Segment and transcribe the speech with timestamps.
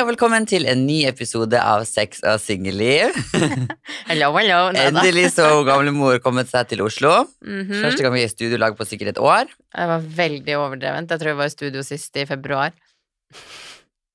[0.00, 3.12] Og velkommen til en ny episode av Sex og singelliv.
[4.08, 4.60] Hello, hello.
[4.80, 7.26] Endelig så gamle gamlemor kommet seg til Oslo.
[7.44, 7.82] Mhm.
[7.82, 9.50] Første gang vi er i studiolag på sikkert et år.
[9.76, 11.12] Det var veldig overdrevent.
[11.12, 12.72] Jeg tror jeg var i studio sist i februar.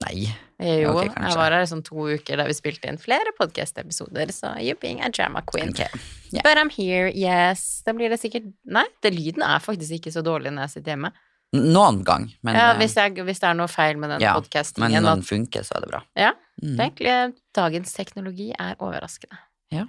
[0.07, 0.25] Nei.
[0.57, 3.35] Eh, Jo, okay, jeg var her i sånn to uker der vi spilte inn flere
[3.37, 5.69] podkast-episoder, så you're being a drama queen.
[5.75, 6.01] Okay.
[6.31, 6.41] Yeah.
[6.41, 7.83] But I'm here, yes.
[7.85, 10.95] Da blir det sikkert Nei, det lyden er faktisk ikke så dårlig når jeg sitter
[10.95, 11.13] hjemme.
[11.55, 14.33] Noen gang, men, ja, eh, hvis, jeg, hvis det er noe feil med den ja,
[14.81, 16.03] men når den funker, så er det bra.
[16.19, 16.33] Ja,
[16.63, 16.77] Mm.
[16.79, 17.13] egentlig
[17.53, 19.35] dagens teknologi er overraskende.
[19.75, 19.81] Ja.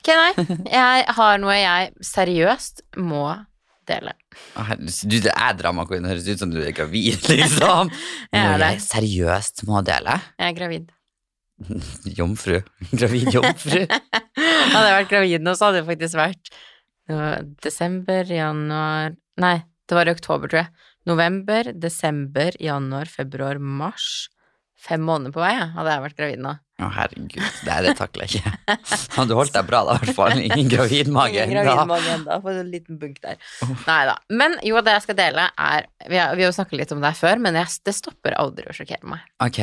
[0.00, 0.46] Ok, nei.
[0.72, 3.26] Jeg har noe jeg seriøst må
[3.86, 4.14] dele.
[5.04, 6.06] Du, det er drama queen.
[6.08, 7.92] Høres ut som du er gravid, liksom.
[8.32, 8.70] Jeg er det.
[8.72, 10.16] jeg seriøst må dele.
[10.40, 10.88] Jeg er gravid.
[12.16, 12.56] Jomfru.
[12.90, 13.82] Gravid jomfru.
[13.84, 16.52] Hadde jeg vært gravid nå, så hadde det faktisk vært
[17.62, 19.56] desember, januar Nei,
[19.92, 20.88] det var i oktober, tror jeg.
[21.08, 24.30] November, desember, januar, februar, mars.
[24.82, 26.56] Fem måneder på vei, hadde jeg vært gravid nå.
[26.82, 27.42] Å, herregud.
[27.62, 28.78] Det, det takler jeg ikke.
[29.18, 30.34] Men du holdt deg bra, da, i hvert fall.
[30.40, 31.44] Ingen gravidmage.
[31.44, 31.68] Ingen ennå.
[31.68, 33.38] gravidmage ennå, på en liten bunk der.
[33.84, 34.16] Nei da.
[34.32, 37.04] Men jo, det jeg skal dele, er Vi har, vi har jo snakket litt om
[37.04, 39.28] det her før, men jeg, det stopper aldri å sjokkere meg.
[39.44, 39.60] Ok.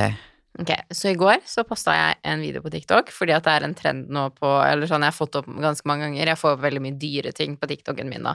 [0.58, 3.66] Ok, Så i går så posta jeg en video på TikTok, fordi at det er
[3.68, 6.32] en trend nå på Eller sånn jeg har fått opp ganske mange ganger.
[6.34, 8.34] Jeg får veldig mye dyre ting på TikToken min da.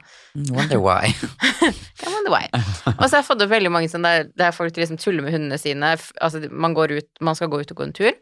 [0.55, 1.11] Wonder why.
[2.05, 2.47] I wonder why.
[2.95, 5.35] Og så har jeg fått opp veldig mange sånn der, der folk liksom tuller med
[5.35, 5.97] hundene sine.
[6.23, 8.15] Altså, man, går ut, man skal gå ut og gå en tur.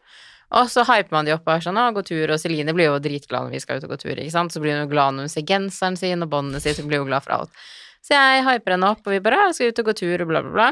[0.53, 2.91] Og så hyper man de opp og er sånn, å, gå tur, og Celine blir
[2.91, 4.53] jo dritglad når vi skal ut og gå tur, ikke sant.
[4.53, 7.09] Så blir hun glad når hun ser genseren sin og båndene sine, så blir hun
[7.09, 7.63] glad for alt.
[8.05, 10.43] Så jeg hyper henne opp, og vi bare, skal ut og gå tur, og bla,
[10.45, 10.71] bla, bla.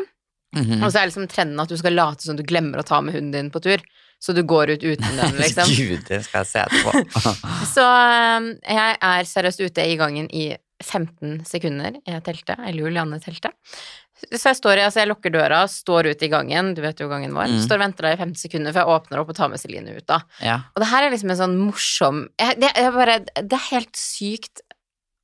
[0.56, 0.80] Mhm.
[0.82, 3.14] Og så er liksom trenden at du skal late som du glemmer å ta med
[3.14, 3.78] hunden din på tur.
[4.20, 5.70] Så du går ut uten den, liksom.
[5.70, 7.30] Gud, det skal jeg se etterpå.
[7.74, 10.50] Så um, jeg er seriøst ute i gangen i
[10.84, 11.96] 15 sekunder.
[12.08, 12.56] Jeg telte.
[12.58, 13.52] Eller Julianne telte.
[14.34, 17.06] Så jeg står i, altså jeg lukker døra, står ute i gangen, du vet jo
[17.08, 17.60] gangen vår, Mm.
[17.64, 19.94] står og venter der i 15 sekunder før jeg åpner opp og tar med Celine
[19.96, 20.18] ut, da.
[20.44, 20.58] Ja.
[20.76, 23.96] Og det her er liksom en sånn morsom jeg, det, jeg bare, det er helt
[23.96, 24.60] sykt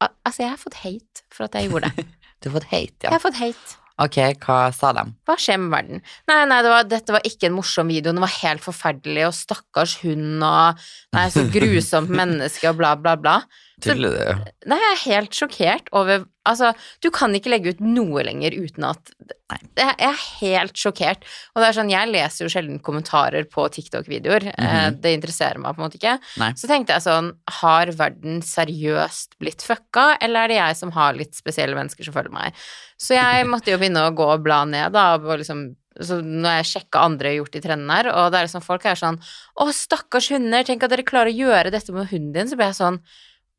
[0.00, 2.06] Altså, jeg har fått hate for at jeg gjorde det.
[2.40, 3.76] Du har fått hate, Jeg har fått hate.
[3.96, 5.06] Ok, hva sa de?
[5.24, 6.02] Hva skjer med verden?
[6.28, 9.36] Nei, nei, det var, dette var ikke en morsom video, den var helt forferdelig, og
[9.38, 10.82] stakkars hund, og
[11.16, 13.38] nei, så grusomt menneske, og bla, bla, bla.
[13.84, 14.46] Tuller du?
[14.70, 16.70] Nei, jeg er helt sjokkert over Altså,
[17.02, 19.10] du kan ikke legge ut noe lenger uten at
[19.50, 19.58] Nei.
[19.78, 21.22] Jeg er helt sjokkert.
[21.54, 24.42] Og det er sånn, jeg leser jo sjelden kommentarer på TikTok-videoer.
[24.48, 24.96] Mm -hmm.
[25.02, 26.18] Det interesserer meg på en måte ikke.
[26.42, 26.50] Nei.
[26.56, 31.14] Så tenkte jeg sånn, har verden seriøst blitt fucka, eller er det jeg som har
[31.14, 32.54] litt spesielle mennesker som følger meg?
[32.98, 36.58] Så jeg måtte jo begynne å gå og bla ned, da, og liksom så når
[36.58, 39.16] jeg sjekka andre gjort i trenden her, og det er liksom folk er sånn
[39.56, 42.48] Å, stakkars hunder, tenk at dere klarer å gjøre dette med hunden din.
[42.48, 43.00] Så ble jeg sånn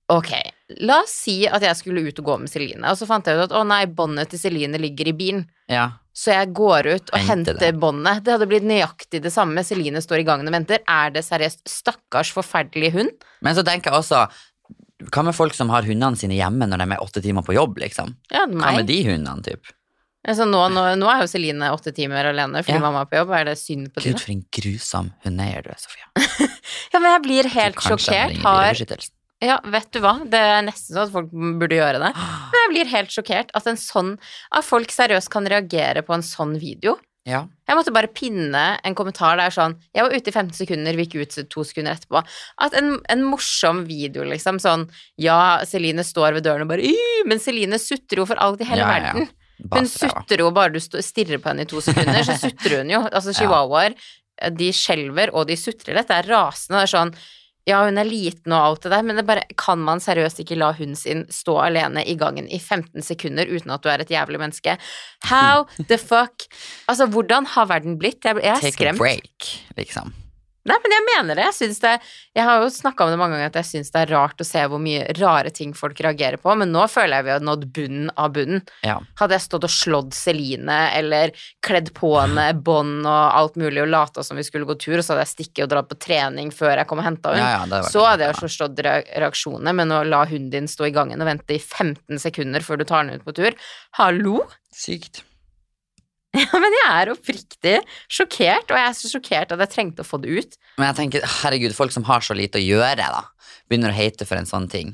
[0.10, 0.30] Ok,
[0.88, 3.36] la oss si at jeg skulle ut og gå med Celine, og så fant jeg
[3.36, 5.42] ut at å nei, båndet til Celine ligger i bilen.
[5.68, 5.90] Ja.
[6.16, 7.74] Så jeg går ut og Hente henter det.
[7.78, 8.24] båndet.
[8.26, 9.62] Det hadde blitt nøyaktig det samme.
[9.68, 10.80] Celine står i gangen og venter.
[10.90, 13.12] Er det seriøst stakkars forferdelig hund?
[13.46, 14.24] Men så tenker jeg også
[15.14, 17.78] Hva med folk som har hundene sine hjemme når de er åtte timer på jobb,
[17.84, 18.16] liksom?
[18.34, 19.70] Ja, Hva med de hundene, typ?
[20.28, 22.82] Altså, nå, nå, nå er jo Celine åtte timer alene fordi Ja.
[22.82, 23.36] mamma er på jobb.
[23.38, 24.24] Er det synd på Gud, dine?
[24.24, 26.10] for en grusom hundeeier du er, Sofia.
[26.94, 28.42] Ja, men jeg blir helt sjokkert.
[28.42, 28.74] Har.
[29.44, 32.14] Ja, vet du hva, det er nesten sånn at folk burde gjøre det.
[32.54, 34.16] Men jeg blir helt sjokkert at en sånn
[34.50, 36.96] At folk seriøst kan reagere på en sånn video.
[37.28, 37.42] Ja.
[37.68, 41.06] Jeg måtte bare pinne en kommentar der sånn Jeg var ute i 15 sekunder, vi
[41.06, 42.22] gikk ut to sekunder etterpå.
[42.64, 44.88] At en, en morsom video, liksom, sånn
[45.22, 46.94] Ja, Celine står ved døren og bare
[47.28, 49.12] Men Celine sutrer jo for alt i hele Ja, ja, ja.
[49.12, 49.30] verden.
[49.74, 53.02] Hun sutrer jo bare du stirrer på henne i to sekunder, så sutrer hun jo.
[53.10, 53.96] Altså, chihuahuaer,
[54.54, 56.08] de skjelver, og de sutrer lett.
[56.12, 56.78] Det er rasende.
[56.78, 57.14] Det er sånn
[57.68, 60.58] ja, hun er liten og alt det der, men det bare, kan man seriøst ikke
[60.60, 64.14] la hunden sin stå alene i gangen i 15 sekunder uten at du er et
[64.14, 64.78] jævlig menneske?
[65.28, 66.48] How the fuck?
[66.88, 68.24] Altså, hvordan har verden blitt?
[68.24, 68.80] Jeg, er skremt.
[68.80, 70.16] Take a break, liksom.
[70.68, 71.48] Nei, men jeg mener det.
[71.62, 71.94] Jeg, det,
[72.36, 74.48] jeg har jo snakka om det mange ganger at jeg syns det er rart å
[74.48, 77.66] se hvor mye rare ting folk reagerer på, men nå føler jeg vi har nådd
[77.78, 78.64] bunnen av bunnen.
[78.86, 78.98] Ja.
[79.22, 81.34] Hadde jeg stått og slått Celine eller
[81.66, 85.06] kledd på henne bånd og alt mulig og lata som vi skulle gå tur, og
[85.06, 87.64] så hadde jeg stikket og dratt på trening før jeg kom og henta henne, Ja,
[87.64, 91.30] ja, så hadde jeg forstått reaksjonene, men å la hunden din stå i gangen og
[91.30, 93.56] vente i 15 sekunder før du tar den ut på tur
[93.98, 94.44] Hallo?
[94.76, 95.24] Sykt.
[96.38, 97.74] Ja, men jeg er oppriktig
[98.12, 100.58] sjokkert, og jeg er så sjokkert at jeg trengte å få det ut.
[100.78, 103.24] Men jeg tenker, herregud, folk som har så lite å gjøre, da,
[103.72, 104.92] begynner å hate for en sånn ting.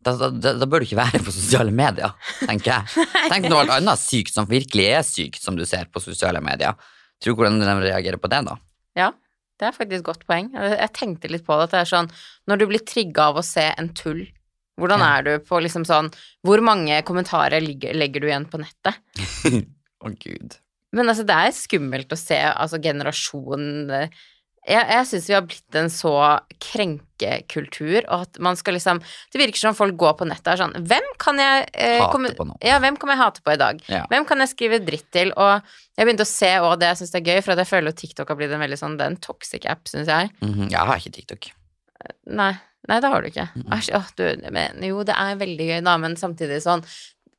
[0.00, 2.14] Da, da, da, bør du ikke være på sosiale medier,
[2.46, 3.08] tenker jeg.
[3.32, 6.78] Tenk noe annet sykt som virkelig er sykt, som du ser på sosiale medier.
[7.20, 8.56] Tror du hvordan de reagerer på det, da?
[8.96, 9.10] Ja,
[9.60, 10.54] det er faktisk et godt poeng.
[10.56, 12.08] Jeg tenkte litt på det, at det er sånn
[12.48, 14.22] Når du blir trigga av å se en tull,
[14.80, 16.08] hvordan er du på liksom sånn
[16.46, 18.96] Hvor mange kommentarer legger du igjen på nettet?
[20.00, 20.58] Å, gud.
[20.96, 24.20] Men altså, det er skummelt å se altså, generasjonen eh,
[24.66, 26.14] Jeg, jeg syns vi har blitt en så
[26.60, 29.00] krenkekultur, og at man skal liksom
[29.32, 32.10] Det virker som folk går på nettet og er sånn Hvem kan jeg eh, Hate
[32.14, 32.58] komme- på noe.
[32.64, 33.84] Ja, hvem kan jeg hate på i dag?
[33.92, 34.02] Ja.
[34.10, 35.30] Hvem kan jeg skrive dritt til?
[35.36, 35.60] Og
[35.94, 38.00] jeg begynte å se òg det jeg syns er gøy, for at jeg føler jo
[38.02, 40.34] TikTok har blitt en veldig sånn Det er en toxic app, syns jeg.
[40.42, 41.52] Mhm, Jeg har ikke TikTok.
[42.40, 42.52] Nei,
[42.88, 43.48] nei, det har du ikke.
[43.54, 43.66] Mm.
[43.76, 44.84] Æsj, mm -hmm.
[44.88, 46.84] jo, det er veldig gøy, da, men samtidig sånn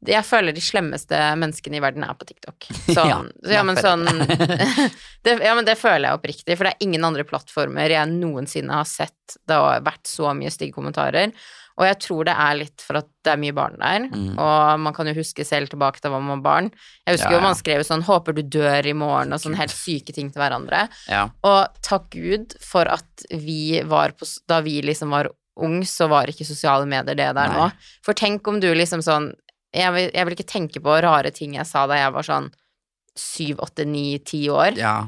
[0.08, 2.66] Jeg føler de slemmeste menneskene i verden er på TikTok.
[2.98, 4.06] Sånn, Ja, ja, men sånn
[5.24, 8.74] det, Ja, men det føler jeg oppriktig, for det er ingen andre plattformer jeg noensinne
[8.82, 11.32] har sett det har vært så mye stygge kommentarer.
[11.80, 14.34] Og jeg tror det er litt for at det er mye barn der, Mm.
[14.44, 16.68] og man kan jo huske selv tilbake til da man var barn.
[17.08, 19.72] Jeg husker Ja, jo man skrev sånn 'håper du dør i morgen', og sånn helt
[19.72, 20.90] syke ting til hverandre.
[21.08, 21.30] Ja.
[21.44, 26.26] Og takk Gud for at vi var på Da vi liksom var ung, så var
[26.28, 27.56] ikke sosiale medier det der Nei.
[27.56, 27.72] nå.
[28.04, 29.34] For tenk om du liksom sånn
[29.74, 32.52] jeg vil, jeg vil ikke tenke på rare ting jeg sa da jeg var sånn
[33.18, 34.78] syv, åtte, ni, ti år.
[34.80, 35.00] ja.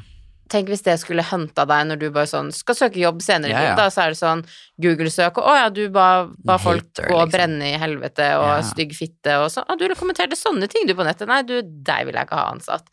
[0.54, 3.62] Tenk hvis det skulle hunta deg når du bare sånn skal søke jobb senere Ja,
[3.72, 3.76] ja.
[3.80, 4.44] da, så er det sånn
[4.84, 7.32] Google-søk, og å ja, du ba, ba En folk hater, gå og liksom.
[7.34, 8.60] brenne i helvete og Ja.
[8.68, 9.66] stygg fitte og sånn.
[9.66, 11.26] Å, du kommenterte sånne ting du på nettet.
[11.32, 12.86] Nei, du, deg vil jeg ikke ha ansatt.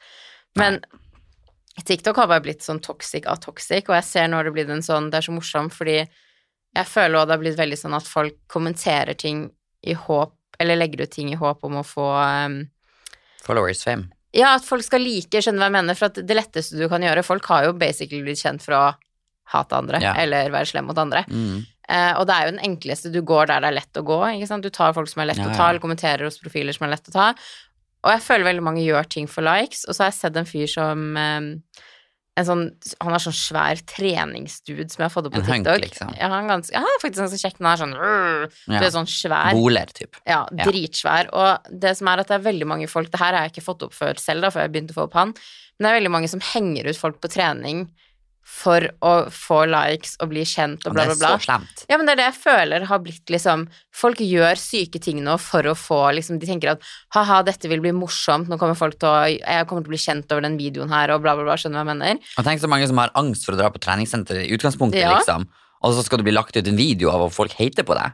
[0.57, 0.79] Men
[1.85, 4.83] TikTok har bare blitt sånn toxic av toxic, og jeg ser nå det blitt en
[4.85, 8.09] sånn Det er så morsomt fordi jeg føler òg det har blitt veldig sånn at
[8.09, 9.51] folk kommenterer ting
[9.85, 12.59] i håp Eller legger ut ting i håp om å få um,
[13.45, 14.11] Followers fame.
[14.37, 17.25] Ja, at folk skal like, skjønner hva jeg mener, for det letteste du kan gjøre
[17.27, 18.83] Folk har jo basically blitt kjent for å
[19.51, 20.13] hate andre, Ja.
[20.21, 21.25] eller være slem mot andre.
[21.27, 21.65] Mm.
[21.91, 23.11] Uh, og det er jo den enkleste.
[23.11, 24.21] Du går der det er lett å gå.
[24.37, 24.63] Ikke sant?
[24.63, 26.93] Du tar folk som er lett Ja, å ta, eller kommenterer hos profiler som er
[26.95, 27.33] lett å ta.
[28.07, 30.47] Og jeg føler veldig mange gjør ting for likes, og så har jeg sett en
[30.49, 31.49] fyr som en
[32.47, 32.71] sånn,
[33.01, 35.81] Han har sånn svær treningsdude som jeg har fått opp på En hunk, TikTok.
[35.85, 36.15] liksom.
[36.19, 37.61] Ja, han er ganske, ja, er faktisk ganske kjekk.
[37.61, 38.81] Men han er sånn «Rrr», Ja.
[38.81, 39.53] er sånn svær.
[39.53, 40.17] Boler, typ.
[40.27, 40.65] Ja, Ja.
[40.65, 41.29] dritsvær.
[41.33, 43.65] Og det som er at det er veldig mange folk Det her har jeg ikke
[43.65, 45.35] fått opp før selv, da, før jeg begynte å få opp han.
[45.79, 47.89] Men det er veldig mange som henger ut folk på trening
[48.51, 51.29] for å få likes og bli kjent og bla, bla, bla.
[51.29, 51.85] det er så slemt.
[51.89, 53.63] Ja, men det er det jeg føler har blitt liksom
[53.95, 56.85] Folk gjør syke ting nå for å få liksom De tenker at
[57.17, 60.03] ha-ha, dette vil bli morsomt, nå kommer folk til å Jeg kommer til å bli
[60.03, 61.57] kjent over den videoen her, og bla, bla, bla.
[61.61, 62.33] Skjønner du hva jeg mener?
[62.37, 65.17] Og tenk så mange som har angst for å dra på treningssenter i utgangspunktet, Ja.
[65.19, 65.47] liksom.
[65.81, 68.13] Og så skal det bli lagt ut en video av at folk hater på deg.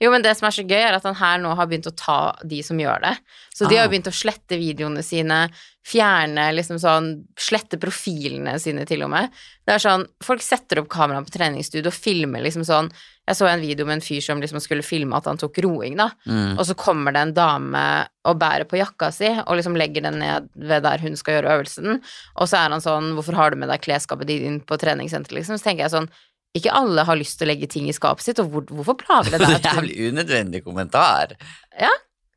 [0.00, 1.96] Jo, men det som er så gøy, er at han her nå har begynt å
[1.96, 3.16] ta de som gjør det.
[3.54, 3.88] Så de har Ah.
[3.88, 5.48] har begynt å slette videoene sine,
[5.88, 9.30] fjerne liksom sånn Slette profilene sine, til og med.
[9.66, 12.90] Det er sånn Folk setter opp kameraet på treningsstudio og filmer liksom sånn
[13.26, 15.96] Jeg så en video med en fyr som liksom skulle filme at han tok roing,
[15.96, 16.10] da.
[16.26, 16.58] Mm.
[16.58, 17.82] Og så kommer det en dame
[18.24, 21.58] og bærer på jakka si og liksom legger den ned ved der hun skal gjøre
[21.58, 22.00] øvelsen.
[22.36, 25.32] Og så er han sånn 'Hvorfor har du med deg klesskapet ditt inn på treningssenter?'
[25.32, 25.58] liksom.
[25.58, 26.08] Så tenker jeg sånn
[26.56, 29.36] Ikke alle har lyst til å legge ting i skapet sitt, og hvor, hvorfor plager
[29.36, 29.58] det deg?
[29.58, 31.34] en Jævlig unødvendig kommentar.
[31.76, 31.92] Ja.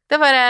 [0.10, 0.44] det er bare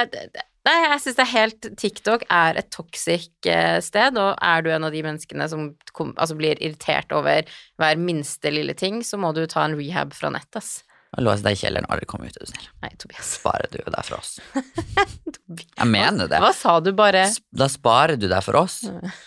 [0.61, 4.69] Nei, jeg syns det er helt TikTok er et toxic eh, sted, og er du
[4.69, 7.49] en av de menneskene som kom, altså blir irritert over
[7.81, 10.83] hver minste lille ting, så må du ta en rehab fra nett, ass.
[11.19, 12.69] Lås deg i kjelleren aldri kom ut, er du snill.
[12.85, 13.33] Nei, Tobias.
[13.41, 14.37] Sparer du deg for oss.
[15.81, 16.39] Jeg mener det.
[16.39, 17.25] Hva sa du bare?
[17.51, 18.79] Da sparer du deg for oss.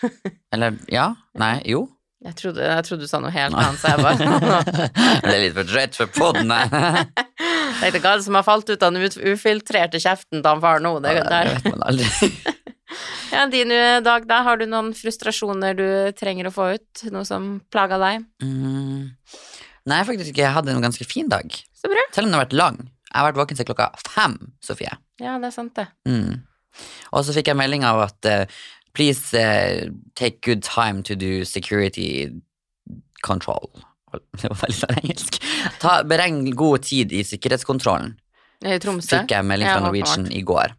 [0.55, 1.11] Eller ja?
[1.37, 1.59] Nei?
[1.69, 1.83] Jo?
[2.23, 4.87] Jeg trodde, jeg trodde du sa noe helt annet, så jeg bare
[5.25, 6.53] Det er litt for drøyt for podden.
[6.53, 6.69] jeg.
[7.81, 10.81] tenkte hva er det som har falt ut av den ufiltrerte kjeften til han far
[10.83, 10.95] nå?
[11.03, 11.51] Det, Det der.
[11.57, 12.31] vet man aldri.
[13.33, 17.01] Ja, din eh, dag da, har du noen frustrasjoner du trenger å få ut?
[17.11, 18.27] Noe som plaga deg?
[18.45, 19.09] Mm.
[19.89, 20.43] Nei, faktisk ikke.
[20.45, 21.49] Jeg hadde en ganske fin dag.
[21.75, 22.03] Så bra.
[22.15, 22.77] Selv om den har vært lang.
[23.09, 24.93] Jeg har vært våken til klokka fem, Sofie.
[25.19, 25.87] Ja, det er sant, det.
[26.07, 26.45] Mm.
[27.15, 28.61] Og så fikk jeg melding av at eh,
[28.95, 32.31] please uh, take good time to do security
[33.23, 33.69] control.
[34.15, 35.41] Det var veldig sånn engelsk.
[35.81, 38.13] Ta, beregn god tid i sikkerhetskontrollen.
[38.63, 39.19] I Tromsø?
[39.19, 39.81] Fikk jeg melding fra.
[39.83, 40.71] Norwegian i går.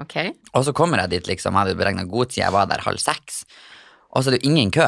[0.00, 0.14] Ok.
[0.54, 1.56] Og så kommer jeg dit, liksom.
[1.56, 3.42] Jeg hadde beregna god tid, jeg var der halv seks.
[4.14, 4.86] Og så er det jo ingen kø.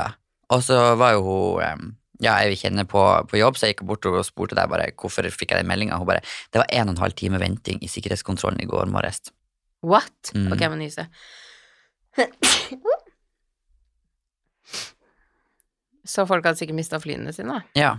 [0.55, 4.07] Og så var jo hun ja, jeg kjenner på, på jobb, så jeg gikk bort
[4.11, 5.99] og spurte deg bare hvorfor fikk jeg den meldinga.
[6.01, 9.31] Hun bare Det var en og en halv time venting i sikkerhetskontrollen i går morges.
[9.87, 10.33] What?
[10.35, 10.49] Mm.
[10.53, 11.07] Ok, jeg må nyse.
[16.09, 17.61] Så folk hadde sikkert mista flyene sine?
[17.77, 17.97] Ja.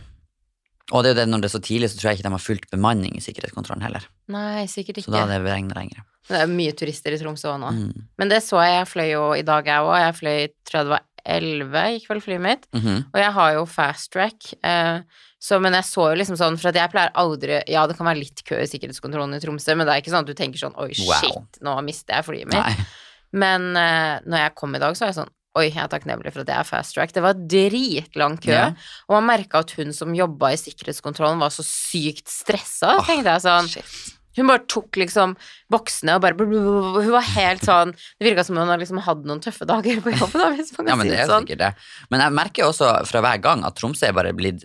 [0.90, 2.34] Og det er jo det når det er så tidlig, så tror jeg ikke de
[2.34, 4.08] har fullt bemanning i sikkerhetskontrollen heller.
[4.34, 5.12] Nei, sikkert ikke.
[5.12, 6.02] Så da er det beregna lenger.
[6.30, 7.70] Det er mye turister i Tromsø òg nå.
[7.76, 8.08] Mm.
[8.22, 9.96] Men det så jeg, jeg fløy jo i dag, jeg òg.
[10.02, 12.66] Jeg fløy, tror jeg det var elleve, gikk vel flyet mitt.
[12.74, 13.00] Mhm.
[13.12, 15.02] Og jeg har jo fast track, eh,
[15.40, 18.10] så, men jeg så jo liksom sånn, for at jeg pleier aldri Ja, det kan
[18.10, 20.62] være litt kø i sikkerhetskontrollen i Tromsø, men det er ikke sånn at du tenker
[20.62, 21.22] sånn oi, Wow.
[21.22, 22.60] shit, nå mister jeg flyet mitt.
[22.60, 22.90] Nei.
[23.34, 26.30] Men eh, når jeg kom i dag, så var jeg sånn Oi, jeg er takknemlig
[26.32, 27.10] for at det er fast track.
[27.12, 28.52] Det var dritlang kø.
[28.54, 28.68] Ja.
[29.10, 32.94] Og man merka at hun som jobba i sikkerhetskontrollen, var så sykt stressa.
[33.00, 33.96] Åh, tenkte jeg sånn Shit.
[34.38, 35.34] Hun bare tok liksom
[35.74, 39.42] boksene og bare Hun var helt sånn Det virka som hun hadde liksom hatt noen
[39.44, 41.48] tøffe dager på jobben, da, hvis man kan Ja, men si det det er sånn.
[41.50, 41.72] sikkert det.
[42.14, 44.64] Men jeg merker også fra hver gang at Tromsø er bare blitt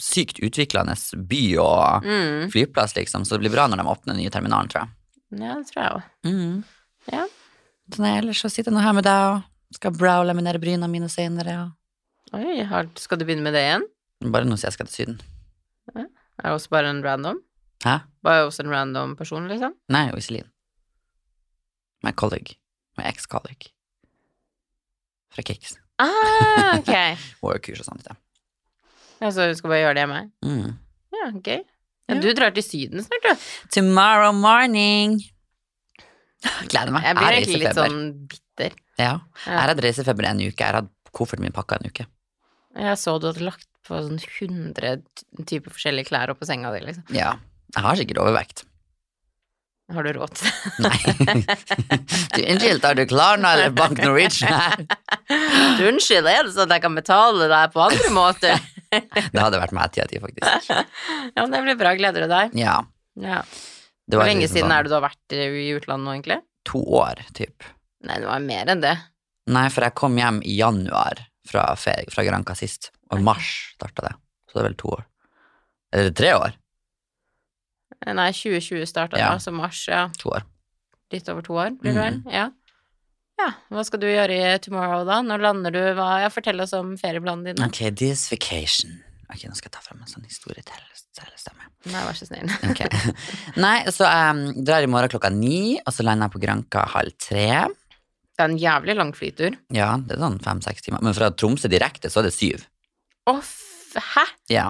[0.00, 0.96] sykt utviklende
[1.28, 2.48] by og Mm.
[2.50, 3.28] flyplass, liksom.
[3.28, 5.44] Så det blir bra når de åpner den nye terminalen, tror jeg.
[5.44, 6.64] Ja, det tror jeg òg.
[7.12, 7.26] Ja.
[7.92, 10.88] Så nei, ellers så sitter jeg nå her med deg og skal brow laminere bryna
[10.90, 11.56] mine senere.
[12.32, 13.84] Oi, har, skal du begynne med det igjen?
[14.32, 15.20] Bare nå sier jeg skal til Syden.
[15.96, 16.06] Er
[16.48, 17.42] det også bare en random?
[17.84, 17.98] Hæ?
[18.24, 19.74] Bare også en random person, liksom?
[19.92, 20.48] Nei, og Iselin.
[22.02, 22.56] My colleague.
[22.98, 23.72] My ex-colleague.
[25.32, 25.76] Fra Kicks.
[26.02, 26.94] Ah, ok.
[27.42, 28.08] Hun jo kurs og sånt.
[28.08, 28.16] Ja.
[29.22, 30.22] Ja, så du skal bare gjøre det hjemme?
[30.42, 30.72] Mm.
[31.14, 31.38] Ja, gøy.
[31.38, 31.60] Okay.
[32.10, 32.16] Ja.
[32.20, 33.44] du drar til Syden snart, du.
[33.72, 35.20] Tomorrow morning.
[36.72, 37.06] Gleder meg.
[37.06, 38.74] Jeg blir egentlig litt sånn bitter.
[38.98, 39.12] Ja.
[39.46, 39.52] Ja.
[39.52, 40.58] Jeg hadde reist i reisefeber en uke.
[40.58, 42.08] Jeg hadde kofferten min pakka en uke.
[42.78, 45.02] Jeg så du hadde lagt på sånn 100
[45.48, 47.08] typer forskjellige klær oppå senga di, liksom.
[47.14, 47.34] Ja.
[47.74, 48.64] Jeg har sikkert overvekt.
[49.92, 50.84] Har du råd til det?
[50.86, 51.40] Nei.
[52.36, 54.84] du, unnskyld, har du Klarna eller Bank Norwegian her?
[55.78, 58.60] Du, Unnskyld, er det sånn at jeg kan betale deg på andre måter?
[58.92, 60.68] Det hadde vært meg ti av ti, faktisk.
[60.68, 60.84] Ja,
[61.40, 61.94] men det blir bra.
[61.96, 62.52] Gleder du deg?
[62.60, 62.74] Ja.
[63.20, 63.40] Ja.
[64.08, 66.38] Det Hvor lenge liksom siden sånn er det du har vært i utlandet nå, egentlig?
[66.70, 67.68] To år, typ.
[68.02, 68.96] Nei, det var mer enn det.
[69.52, 73.52] Nei, for jeg kom hjem i januar fra, ferie, fra Granca sist, og i mars
[73.76, 74.14] starta det.
[74.50, 75.04] Så det er vel to år.
[75.92, 76.56] Eller tre år?
[78.02, 79.30] Nei, 2020 starta Ja.
[79.34, 80.08] da, så mars, ja.
[80.18, 80.42] To år.
[81.12, 82.18] Litt over to år, blir det vel?
[82.22, 82.32] Mm.
[82.32, 82.50] Ja.
[83.38, 85.20] Ja, hva skal du gjøre i tomorrow, da?
[85.24, 85.80] Når lander du?
[85.98, 86.20] Hva?
[86.22, 87.66] Ja, fortell oss om ferieplanene dine.
[87.66, 89.00] Ok, this vacation.
[89.32, 91.68] Ok, nå skal jeg ta frem en sånn historietellestemme.
[91.92, 92.50] Nei, vær så snill.
[92.68, 92.82] Ok.
[93.64, 97.14] Nei, så jeg drar i morgen klokka ni, og så lander jeg på Granka halv
[97.22, 97.46] tre.
[98.32, 99.56] Det er en jævlig lang flytur.
[99.74, 101.02] Ja, det er sånn fem-seks timer.
[101.04, 102.64] Men fra Tromsø direkte så er det syv.
[103.30, 103.36] Å,
[104.14, 104.24] hæ?
[104.52, 104.68] Ja.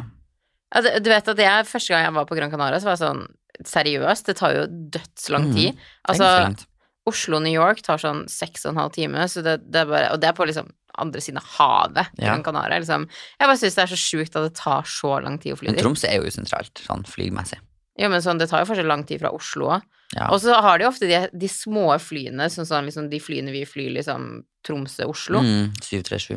[0.73, 3.05] Ja, du, vet at jeg, første gang jeg var på Gran Canaria, så var jeg
[3.07, 3.25] sånn
[3.69, 4.63] Seriøst, det tar jo
[4.95, 5.53] dødslang Mhm.
[5.55, 5.83] tid.
[6.09, 6.67] Så Altså.
[7.09, 10.31] Oslo-New York tar sånn seks og en halv time, så det, det bare, og det
[10.31, 12.13] er på liksom andre siden av havet.
[12.21, 12.37] Ja.
[12.45, 13.07] Canaria, liksom.
[13.41, 15.71] Jeg bare syns det er så sjukt at det tar så lang tid å fly
[15.71, 15.85] Men dit.
[15.87, 17.59] Tromsø er jo sentralt, sånn flygmessig.
[18.01, 19.89] Jo, men sånn, det tar jo fortsatt lang tid fra Oslo òg.
[20.13, 20.29] Ja.
[20.29, 23.65] Og så har de ofte de, de små flyene, sånn, sånn liksom de flyene vi
[23.69, 25.41] flyr liksom Tromsø-Oslo.
[25.41, 26.37] Mm, 737.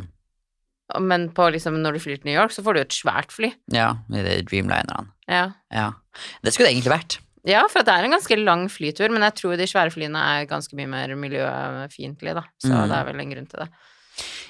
[1.01, 3.51] Men på liksom når du flyr til New York, så får du et svært fly.
[3.73, 5.11] Ja, med de Dreamlinerne.
[5.27, 5.49] Ja.
[5.73, 5.89] Ja.
[6.45, 7.19] Det skulle det egentlig vært.
[7.45, 10.47] Ja, for det er en ganske lang flytur, men jeg tror de svære flyene er
[10.49, 12.43] ganske mye mer miljøfiendtlige, da.
[12.61, 12.87] Så Mm.
[12.89, 13.69] det er vel en grunn til det.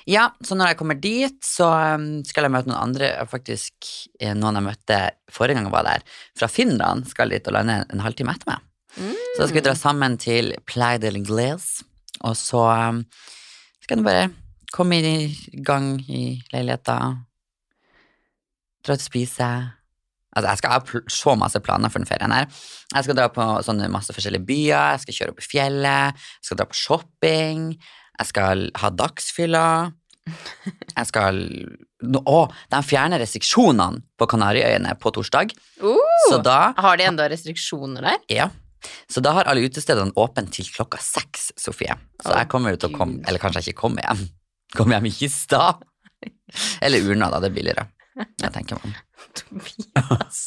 [0.05, 3.73] Ja, så når jeg kommer dit, så um, skal jeg møte noen andre, faktisk
[4.21, 4.99] eh, noen jeg møtte
[5.33, 6.03] forrige gang jeg var der,
[6.37, 8.59] fra Finland, skal dit og lande en, halvtime etter meg.
[8.95, 11.81] Så da skal vi dra sammen til Play del Ingles,
[12.21, 12.61] og så
[12.93, 13.01] um,
[13.81, 14.29] skal jeg bare
[14.71, 15.25] komme i
[15.65, 16.99] gang i leiligheta,
[18.85, 19.49] dra ut og spise.
[20.35, 22.47] Altså, jeg skal ha så masse planer for den ferien her.
[22.93, 26.49] Jeg skal dra på sånne masse forskjellige byer, jeg skal kjøre opp i fjellet, jeg
[26.49, 27.61] skal dra på shopping,
[28.19, 29.67] jeg skal ha dagsfylla.
[30.25, 31.39] Jeg skal
[32.03, 32.39] nå- Å,
[32.73, 35.53] de fjerner restriksjonene på Kanariøyene på torsdag.
[35.81, 35.97] Uh,
[36.29, 38.17] Så da har de enda restriksjoner der?
[38.33, 38.49] Ja.
[39.09, 41.95] Så da har alle utestedene åpent til klokka seks, Sofie.
[42.21, 44.27] Så oh, jeg kommer til å komme Eller kanskje jeg ikke kommer hjem.
[44.75, 45.75] Kommer hjem i kista.
[46.81, 47.39] Eller urna, da.
[47.41, 47.85] Det er billigere.
[48.15, 48.93] Jeg tenker om.
[49.37, 50.41] Tobias.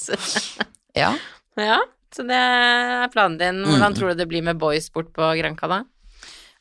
[0.97, 1.13] Ja.
[1.61, 1.79] ja,
[2.15, 3.63] så det er planen din.
[3.67, 3.99] Hvordan Mm.
[3.99, 5.83] tror du det blir med boys bort på Granca, da?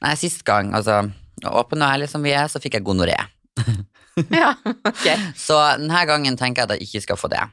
[0.04, 1.12] Nei, sist gang, altså
[1.46, 3.16] Åpen og ærlig som vi er, så fikk jeg gonoré.
[4.34, 5.04] Ja, ok.
[5.38, 7.44] Så denne gangen tenker jeg at jeg ikke skal få det.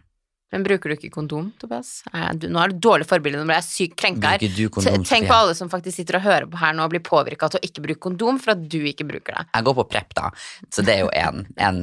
[0.55, 1.91] Men bruker du ikke kondom, Tobias?
[2.41, 4.45] Du, nå er du dårlig forbilde, nå ble jeg sykt krenka her.
[5.05, 7.61] Tenk på alle som faktisk sitter og hører på her nå og blir påvirka til
[7.61, 9.45] å ikke bruke kondom for at du ikke bruker det.
[9.59, 10.31] Jeg går på prep, da,
[10.73, 11.83] så det er jo en, en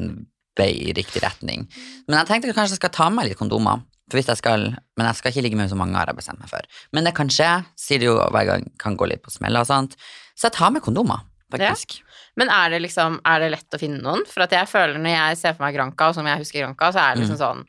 [0.60, 1.67] i riktig retning.
[2.08, 3.81] Men jeg tenkte kanskje jeg skal ta med litt kondomer.
[4.12, 6.39] For hvis jeg skal, Men jeg skal ikke ligge med så mange, har jeg bestemt
[6.39, 6.62] meg for.
[6.91, 9.67] Men det kan skje, sier de jo hver gang kan gå litt på smella og
[9.67, 9.96] sånt.
[10.36, 12.01] Så jeg tar med kondomer, faktisk.
[12.36, 14.25] Men er det liksom, er det lett å finne noen?
[14.27, 16.91] For at jeg føler når jeg ser for meg Granka, og som jeg husker Granka,
[16.91, 17.63] så er det liksom Mm.
[17.63, 17.65] sånn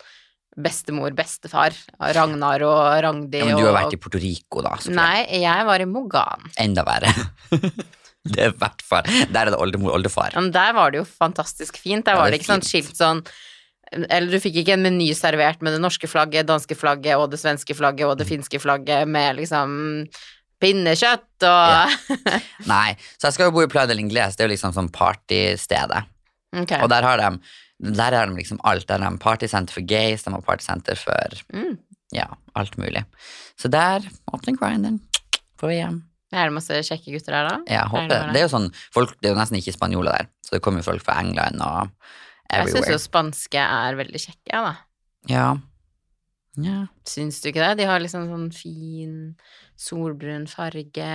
[0.62, 4.76] bestemor, bestefar, Ragnar og Ragdi Ja, men du har vært i Puerto Rico, da.
[4.90, 6.50] Nei, jeg var i Mogan.
[6.58, 7.08] Enda verre.
[8.34, 9.02] det er hvert fall
[9.32, 10.30] Der er det oldemor oldefar.
[10.36, 12.04] Men der var det jo fantastisk fint.
[12.06, 13.24] Der Ja, var det det ikke sånn skilt sånn
[14.08, 17.40] Eller du fikk ikke en meny servert med det norske flagget, danske flagget og det
[17.42, 18.30] svenske flagget og det Mm.
[18.36, 20.06] finske flagget med liksom
[20.62, 22.22] pinnekjøtt og
[22.72, 24.88] Nei, så jeg skal jo bo i Playa del Ingles, det er jo liksom sånn
[24.94, 26.04] partystedet.
[26.54, 26.80] Okay.
[26.84, 27.32] Og der har de
[27.82, 28.86] der har de liksom alt.
[28.86, 31.78] Der har de partysenter for gays, de har partysenter for Mm.
[32.14, 33.02] ja, alt mulig.
[33.58, 35.00] Så der åpner grinderen
[35.58, 36.04] på vi hjem.
[36.32, 37.56] Er det masse kjekke gutter der, da?
[37.68, 38.20] Jeg håper det.
[38.32, 40.80] Det er jo sånn, folk, det er jo nesten ikke spanjoler der, så det kommer
[40.80, 41.90] jo folk fra England og
[42.52, 44.72] Jeg syns jo spanske er veldig kjekke, da.
[45.30, 45.50] Ja.
[46.60, 46.82] Ja.
[47.08, 47.78] Syns du ikke det?
[47.80, 49.14] De har liksom sånn fin
[49.80, 51.06] solbrun farge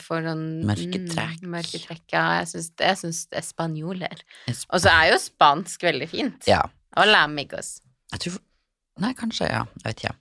[0.00, 1.42] for sånn Mørke trekk.
[1.44, 2.24] Mm, mørke trekk, ja.
[2.40, 4.22] Jeg syns, jeg syns det er spanjoler.
[4.48, 6.48] Og så er jo spansk veldig fint.
[6.48, 6.62] ja.
[6.98, 7.76] Og lamigos.
[8.14, 8.38] Jeg tror
[8.98, 9.60] Nei, kanskje, ja.
[9.78, 10.14] Jeg vet ikke.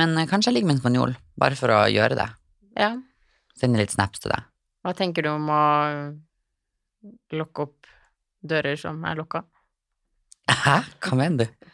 [0.00, 2.28] Men eh, kanskje jeg ligger med en spanjol, bare for å gjøre det.
[2.80, 2.94] Ja.
[3.62, 4.48] Sende litt snaps til deg.
[4.82, 5.64] Hva tenker du om å
[7.38, 7.90] lukke opp
[8.42, 9.44] dører som er lukka?
[10.50, 10.80] Hæ?
[11.06, 11.68] Hva mener du?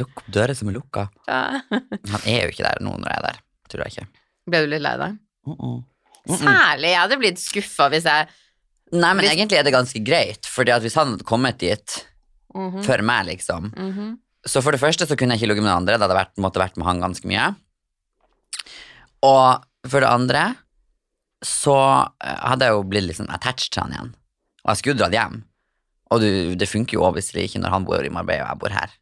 [0.00, 1.08] Lukk opp dører som er lukka.
[1.28, 1.60] Ja.
[1.68, 4.24] Han er jo ikke der nå når jeg er der, tror jeg ikke.
[4.50, 5.18] Ble du litt lei deg?
[5.46, 5.82] Uh -uh.
[6.30, 6.94] Uh Særlig.
[6.94, 8.28] Jeg hadde blitt skuffa hvis jeg
[8.92, 12.06] Nei, men Hvis- egentlig er det ganske greit, fordi at hvis han hadde kommet dit
[12.54, 12.82] -huh.
[12.82, 14.18] før meg, liksom -huh.
[14.46, 16.38] Så for det første så kunne jeg ikke ligget med den andre, det hadde vært,
[16.38, 17.54] måtte vært med han ganske mye.
[19.22, 20.56] Og for det andre
[21.44, 21.76] så
[22.24, 24.12] eh, hadde jeg jo blitt litt sånn attached til han igjen.
[24.64, 25.40] Og jeg skulle dratt hjem.
[26.10, 28.76] Og du, det funker jo obviously ikke når han bor i Marbella og jeg bor
[28.76, 28.94] her.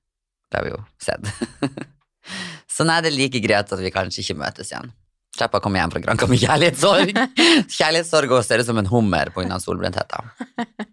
[0.48, 1.88] Det har vi jo sett.
[2.74, 4.92] så nei, det er like greit at vi kanskje ikke møtes igjen.
[5.38, 7.12] Slipper å komme hjem fra Granca med kjærlighetssorg.
[7.78, 9.60] kjærlighetssorg og ser ut som en hummer pga.
[9.62, 10.24] solbrentheta.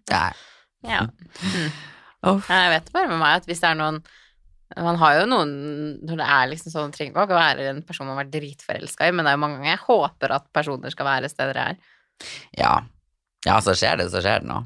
[0.06, 0.28] Ja.
[0.86, 1.00] Ja.
[2.22, 2.46] Uff.
[2.46, 3.96] Jeg vet bare med meg at hvis det er noen
[4.74, 5.50] Man har jo noen
[6.02, 8.32] Når det er liksom sånn, det trenger ikke å være en person man har vært
[8.34, 11.60] dritforelska i, men det er jo mange ganger jeg håper at personer skal være steder
[11.60, 11.94] jeg er.
[12.58, 12.74] ja.
[13.46, 14.56] Ja, så skjer det, så skjer det nå.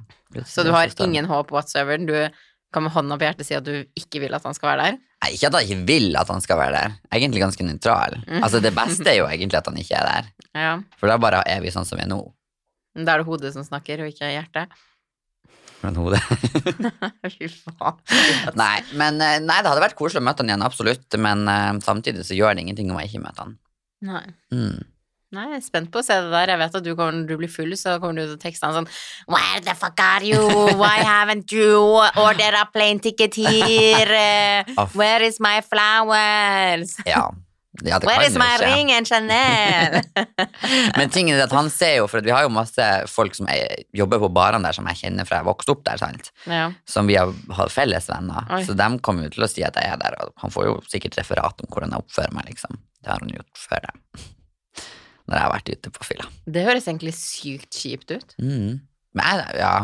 [0.48, 2.00] Så du har ingen håp whatsoever?
[2.00, 2.14] Du
[2.72, 4.98] kan med hånda på hjertet si at du ikke vil at han skal være der?
[5.20, 6.94] Nei, ikke at jeg ikke vil at han skal være der.
[7.12, 8.16] Egentlig ganske nøytral.
[8.40, 10.30] Altså, det beste er jo egentlig at han ikke er der.
[10.56, 10.70] Ja.
[10.96, 12.22] For da bare er vi sånn som vi er nå.
[12.96, 14.72] Da er det hodet som snakker, og ikke hjertet.
[15.80, 16.20] Men hodet
[17.34, 17.98] Fy faen.
[18.62, 21.06] Nei, men eh, nei, det hadde vært koselig å møte han igjen, absolutt.
[21.20, 23.58] Men uh, samtidig så gjør det ingenting om jeg ikke møter han.
[24.04, 24.24] Nei.
[24.52, 24.80] Mm.
[25.30, 26.50] Nei, jeg er spent på å se det der.
[26.50, 28.66] Jeg vet at du kommer, når du blir full, så kommer du til å tekste
[28.66, 28.88] han sånn
[29.30, 30.40] Where the fuck are you?
[30.80, 31.78] Why haven't you
[32.18, 34.64] ordered a plane ticket here?
[34.98, 36.96] Where is my flowers?
[37.06, 37.28] Ja.
[37.86, 38.66] Ja, det Where is my ikke.
[38.66, 40.00] ring and Chanel?
[40.98, 43.84] Men tingen er at han ser jo, for vi har jo masse folk som er,
[43.96, 46.32] jobber på barene der som jeg kjenner fra jeg vokste opp der, sant?
[46.50, 46.66] ja.
[46.90, 48.48] som vi har, har felles venner.
[48.50, 48.64] Oi.
[48.66, 50.74] Så de kommer jo til å si at jeg er der, og han får jo
[50.90, 52.74] sikkert referat om hvordan jeg oppfører meg, liksom.
[53.00, 53.94] Det har han gjort før det.
[55.30, 56.28] Når jeg har vært ute på fylla.
[56.50, 58.34] Det høres egentlig sykt kjipt ut.
[58.42, 58.80] Mm.
[59.14, 59.74] Men jeg, ja.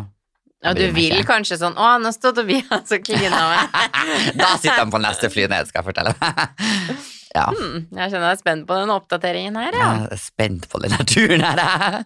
[0.64, 3.77] Ja, du vil kanskje sånn Å, nå står Tobias og kliner med'.
[4.40, 7.12] Da sitter han på neste fly ned, skal jeg fortelle deg.
[7.37, 7.46] Ja.
[7.53, 9.88] Hmm, jeg kjenner jeg er spent på den oppdateringen her, ja.
[10.01, 12.05] Jeg er spent på denne turen her, jeg.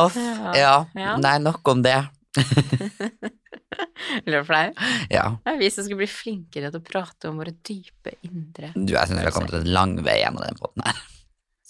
[0.00, 0.16] Uff.
[0.56, 0.74] Ja.
[0.96, 1.16] Ja.
[1.20, 1.98] Nei, nok om det.
[4.24, 4.70] Eller flau.
[5.12, 5.24] Ja.
[5.44, 8.72] Det er vi som skal bli flinkere til å prate om våre dype indre.
[8.74, 11.02] Du, jeg syns vi har kommet en lang vei gjennom den båten her.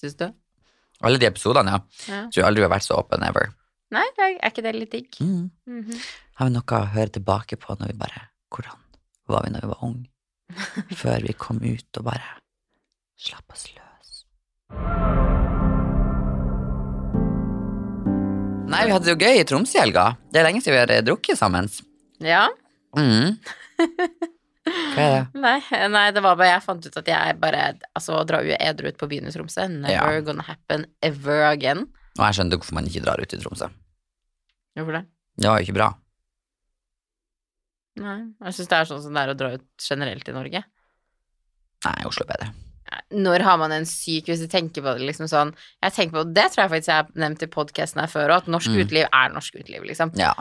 [0.01, 0.29] Syns du?
[1.01, 1.81] Alle de episodene, ja.
[2.13, 2.23] Ja.
[2.33, 3.51] Tror aldri vi har vært så open ever.
[3.91, 5.17] Nei, er ikke det litt digg?
[5.25, 5.49] Mm.
[5.67, 6.03] Mhm.
[6.41, 8.79] Har vi noe å høre tilbake på når vi bare Hvordan
[9.31, 10.07] var vi når vi var unge?
[11.03, 12.37] Før vi kom ut og bare
[13.21, 14.11] slapp oss løs.
[18.71, 20.05] Nei, vi hadde det jo gøy i Tromsø i helga.
[20.31, 21.67] Det er lenge siden vi har eh, drukket sammen.
[22.23, 22.45] Ja.
[22.97, 23.35] Mm.
[23.81, 25.23] Hva er det?
[25.45, 25.57] Nei,
[25.91, 27.63] nei, det var bare jeg fant ut at jeg bare
[27.97, 30.21] Altså, å dra edru ut på byen i Tromsø Never Ja.
[30.27, 31.87] gonna happen ever again.
[32.19, 33.71] Og jeg skjønner hvorfor man ikke drar ut i Tromsø.
[34.79, 35.03] Hvorfor det?
[35.41, 35.89] Det var jo ikke bra.
[37.97, 40.63] Nei, jeg syns det er sånn som det er å dra ut generelt i Norge.
[41.85, 42.51] Nei, Oslo er bedre.
[43.15, 46.35] Når har man en syk, hvis du tenker på det liksom sånn Jeg tenker på,
[46.35, 48.81] Det tror jeg faktisk jeg har nevnt i podkasten her før òg, at norsk Mm.
[48.85, 50.11] uteliv er norsk uteliv, liksom.
[50.19, 50.33] Ja.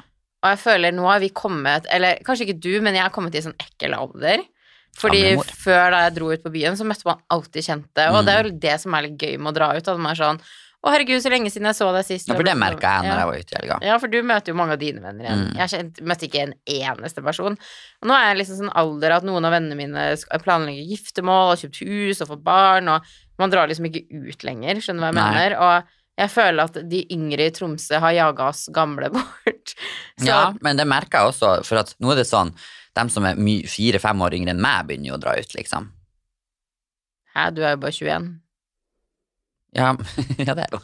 [0.43, 3.35] Og jeg føler nå har vi kommet Eller kanskje ikke du, men jeg har kommet
[3.35, 4.43] i sånn ekkel alder.
[4.97, 8.09] Fordi før da jeg dro ut på byen, så møtte man alltid kjente.
[8.09, 8.25] Og Mm.
[8.25, 9.88] det er jo det som er litt gøy med å dra ut.
[9.88, 10.41] At man er sånn
[10.79, 12.29] Å, herregud, så lenge siden jeg så deg sist.
[12.29, 13.19] ja, for det merka jeg når Ja.
[13.19, 13.77] jeg var ute i helga.
[13.83, 15.41] Ja, for du møter jo mange av dine venner igjen.
[15.49, 15.57] Mm.
[15.59, 17.57] Jeg kjent, møtte ikke en eneste person.
[18.01, 20.05] Og nå er jeg liksom sånn alder at noen av vennene mine
[20.45, 23.03] planlegger giftermål har kjøpt hus og fått barn, og
[23.39, 25.29] man drar liksom ikke ut lenger, skjønner du hva jeg Nei.
[25.35, 25.57] mener?
[25.59, 25.83] Og
[26.23, 29.75] jeg føler at de yngre i Tromsø har jaga oss gamle bort.
[30.19, 32.55] Så Ja, men det merker jeg også, for at nå er det sånn
[32.95, 33.35] De som er
[33.67, 35.91] fire-fem år yngre enn meg, begynner jo å dra ut, liksom.
[37.35, 38.39] Hæ, du er jo bare 21.
[39.77, 39.93] Ja,
[40.47, 40.79] ja det er jo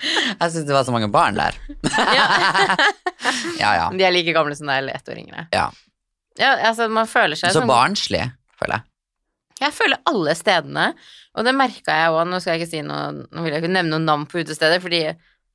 [0.00, 1.56] Jeg syns det var så mange barn der.
[1.92, 2.26] Ja.
[3.62, 3.88] ja, ja.
[3.92, 5.44] De er like gamle som deg, eller ett år yngre.
[5.52, 5.66] Ja.
[6.40, 8.22] Ja, altså, man føler seg Så som barnslig,
[8.56, 8.86] føler jeg.
[9.60, 10.86] Jeg føler alle stedene,
[11.36, 12.22] og det merka jeg òg.
[12.30, 14.80] Nå skal jeg ikke si noe Nå vil jeg ikke nevne noen navn på utesteder,
[14.80, 15.02] fordi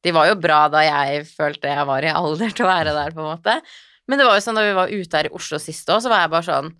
[0.05, 3.15] de var jo bra da jeg følte jeg var i alder til å være der,
[3.15, 3.57] på en måte.
[4.05, 6.11] Men det var jo sånn da vi var ute her i Oslo sist òg, så
[6.11, 6.73] var jeg bare sånn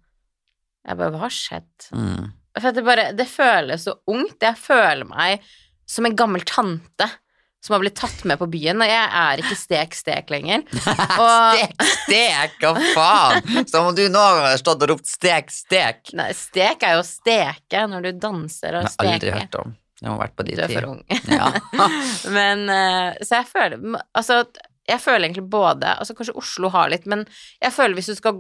[0.86, 1.88] Jeg bare Hva har skjedd?
[1.98, 2.28] Mm.
[2.62, 4.38] For det bare Det føles så ungt.
[4.42, 5.44] Jeg føler meg
[5.86, 7.08] som en gammel tante
[7.66, 10.62] som har blitt tatt med på byen, og jeg er ikke stek-stek lenger.
[11.24, 13.66] Og Stek, stek, hva faen?
[13.66, 16.12] Som om du nå har stått og ropt stek, stek.
[16.14, 19.40] nei, stek er jo å steke når du danser Jeg og har aldri steker.
[19.42, 19.74] hørt om.
[19.98, 21.02] Jeg må ha vært på de Du er for ung.
[21.32, 21.48] Ja.
[22.38, 24.38] Men eh, Så jeg føler Altså,
[24.92, 27.24] jeg føler egentlig både Altså, kanskje Oslo har litt, men
[27.64, 28.38] jeg føler hvis du skal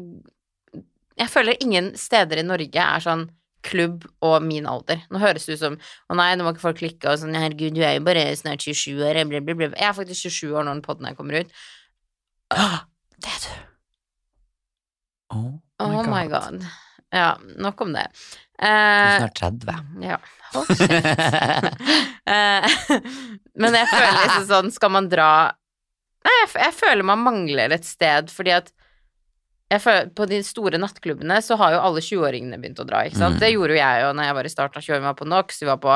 [1.17, 3.25] Jeg føler ingen steder i Norge er sånn
[3.65, 5.01] klubb og min alder.
[5.11, 5.75] Nå høres det ut som
[6.11, 8.63] Å nei, nå må ikke folk klikke og sånn Herregud, du er jo bare snart
[8.65, 9.19] 27 år.
[9.31, 9.71] Bla, bla, bla.
[9.73, 11.53] Jeg er faktisk 27 år når den podden her kommer ut.
[12.53, 13.51] Det er du.
[15.35, 16.63] Oh, Oh my god.
[17.15, 18.07] Ja, nok om det.
[18.55, 19.79] Du er Eh, snart 30.
[20.05, 20.15] ja.
[20.53, 21.81] Hold kjeft.
[22.25, 22.67] Eh,
[23.61, 25.27] Men jeg føler liksom sånn, skal man dra
[26.25, 28.71] Nei, jeg, jeg føler man mangler et sted, fordi at
[29.81, 33.37] føler, På de store nattklubbene så har jo alle 20-åringene begynt å dra, ikke sant.
[33.37, 33.41] Mm.
[33.41, 35.27] Det gjorde jo jeg jo når jeg var i starten av 20 Vi var på
[35.31, 35.95] NOx, vi var på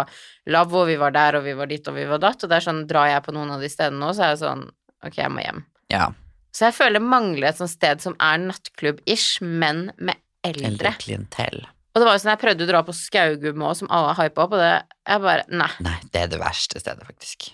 [0.55, 2.43] Lavvo, vi var der, og vi var dit, og vi var datt.
[2.43, 4.41] Og det er sånn, drar jeg på noen av de stedene nå, så er jeg
[4.45, 4.65] sånn
[5.05, 5.61] Ok, jeg må hjem.
[5.93, 6.09] Ja.
[6.51, 10.71] Så jeg føler mangler et sånt sted som er nattklubb-ish, men med eldre.
[10.73, 11.61] Eldre klientell.
[11.93, 14.43] Og det var jo sånn, jeg prøvde å dra på Skaugum òg, som alle hypa
[14.43, 14.73] opp, og det
[15.07, 15.69] Jeg bare Nei.
[15.85, 17.51] Nei, det er det verste stedet, faktisk.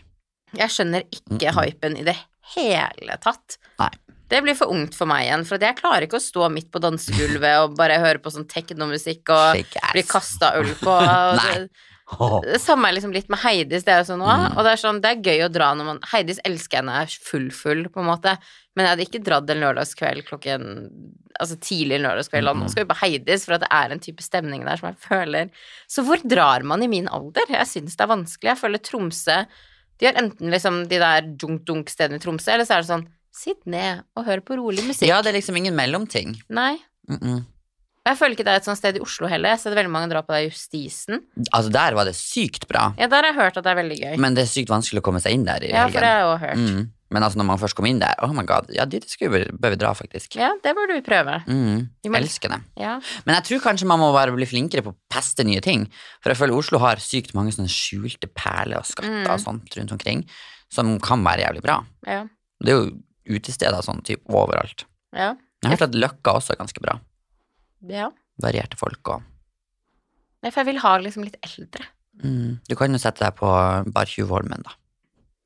[0.55, 1.59] Jeg skjønner ikke Mm-mm.
[1.59, 2.15] hypen i det
[2.55, 3.57] hele tatt.
[3.81, 3.91] Nei.
[4.29, 6.81] Det blir for ungt for meg igjen, for jeg klarer ikke å stå midt på
[6.81, 9.59] dansegulvet og bare høre på sånn teknomusikk og
[9.93, 10.95] bli kasta øl på.
[12.45, 14.51] Det, samme er liksom litt med Heidis, det er sånn Mm.
[14.53, 16.99] og det er sånn, det er gøy å dra når man Heidis elsker jeg når
[16.99, 18.35] jeg er full-full, på en måte,
[18.77, 20.67] men jeg hadde ikke dratt en lørdagskveld klokken
[21.41, 22.69] Altså tidlig en lørdagskveld, og nå Mm.
[22.71, 25.49] skal vi på Heidis, for at det er en type stemning der som jeg føler
[25.89, 27.41] Så hvor drar man i min alder?
[27.49, 28.51] Jeg syns det er vanskelig.
[28.53, 29.45] Jeg føler Tromsø
[29.99, 33.65] De har enten liksom de der dunk-dunk-stedene i Tromsø, eller så er det sånn Sitt
[33.67, 35.09] ned og hør på rolig musikk.
[35.09, 36.37] Ja, det er liksom ingen mellomting.
[36.49, 36.77] Nei.
[37.09, 37.43] Mm -mm.
[38.05, 39.49] Jeg føler ikke det er et sånt sted i Oslo heller.
[39.49, 41.21] Jeg har sett veldig mange dra på det Justisen.
[41.51, 43.97] Altså, der var det sykt bra, Ja, der har jeg hørt at det er veldig
[43.99, 44.17] gøy.
[44.17, 46.19] men det er sykt vanskelig å komme seg inn der i Ja, for det har
[46.19, 46.57] jeg også hørt.
[46.57, 46.89] Mm.
[47.11, 49.51] Men altså, når man først kom inn der, oh my god, ja, dit skulle vi,
[49.57, 50.35] bør vi dra, faktisk.
[50.35, 51.43] Ja, det bør du prøve.
[51.47, 51.89] Mm.
[52.03, 52.61] Vi må- Elsker det.
[52.77, 52.99] Ja.
[53.25, 55.87] Men jeg tror kanskje man må bare bli flinkere på å peste nye ting.
[56.21, 59.29] For jeg føler Oslo har sykt mange sånne skjulte perler og skatter Mm.
[59.33, 60.25] og sånt rundt omkring,
[60.69, 61.83] som kan være jævlig bra.
[62.05, 62.27] Ja.
[62.61, 62.91] Det er jo
[63.27, 64.85] utesteder sånn typ overalt.
[65.13, 65.33] Ja.
[65.63, 66.99] Jeg har hørt at Løkka også er ganske bra.
[67.89, 68.11] ja.
[68.41, 69.21] Varierte folk og
[70.43, 71.85] Nei, For jeg vil ha liksom litt eldre.
[72.21, 72.59] mm.
[72.67, 73.47] Du kan jo sette deg på
[73.93, 74.73] Bar Tjuvholmen, da.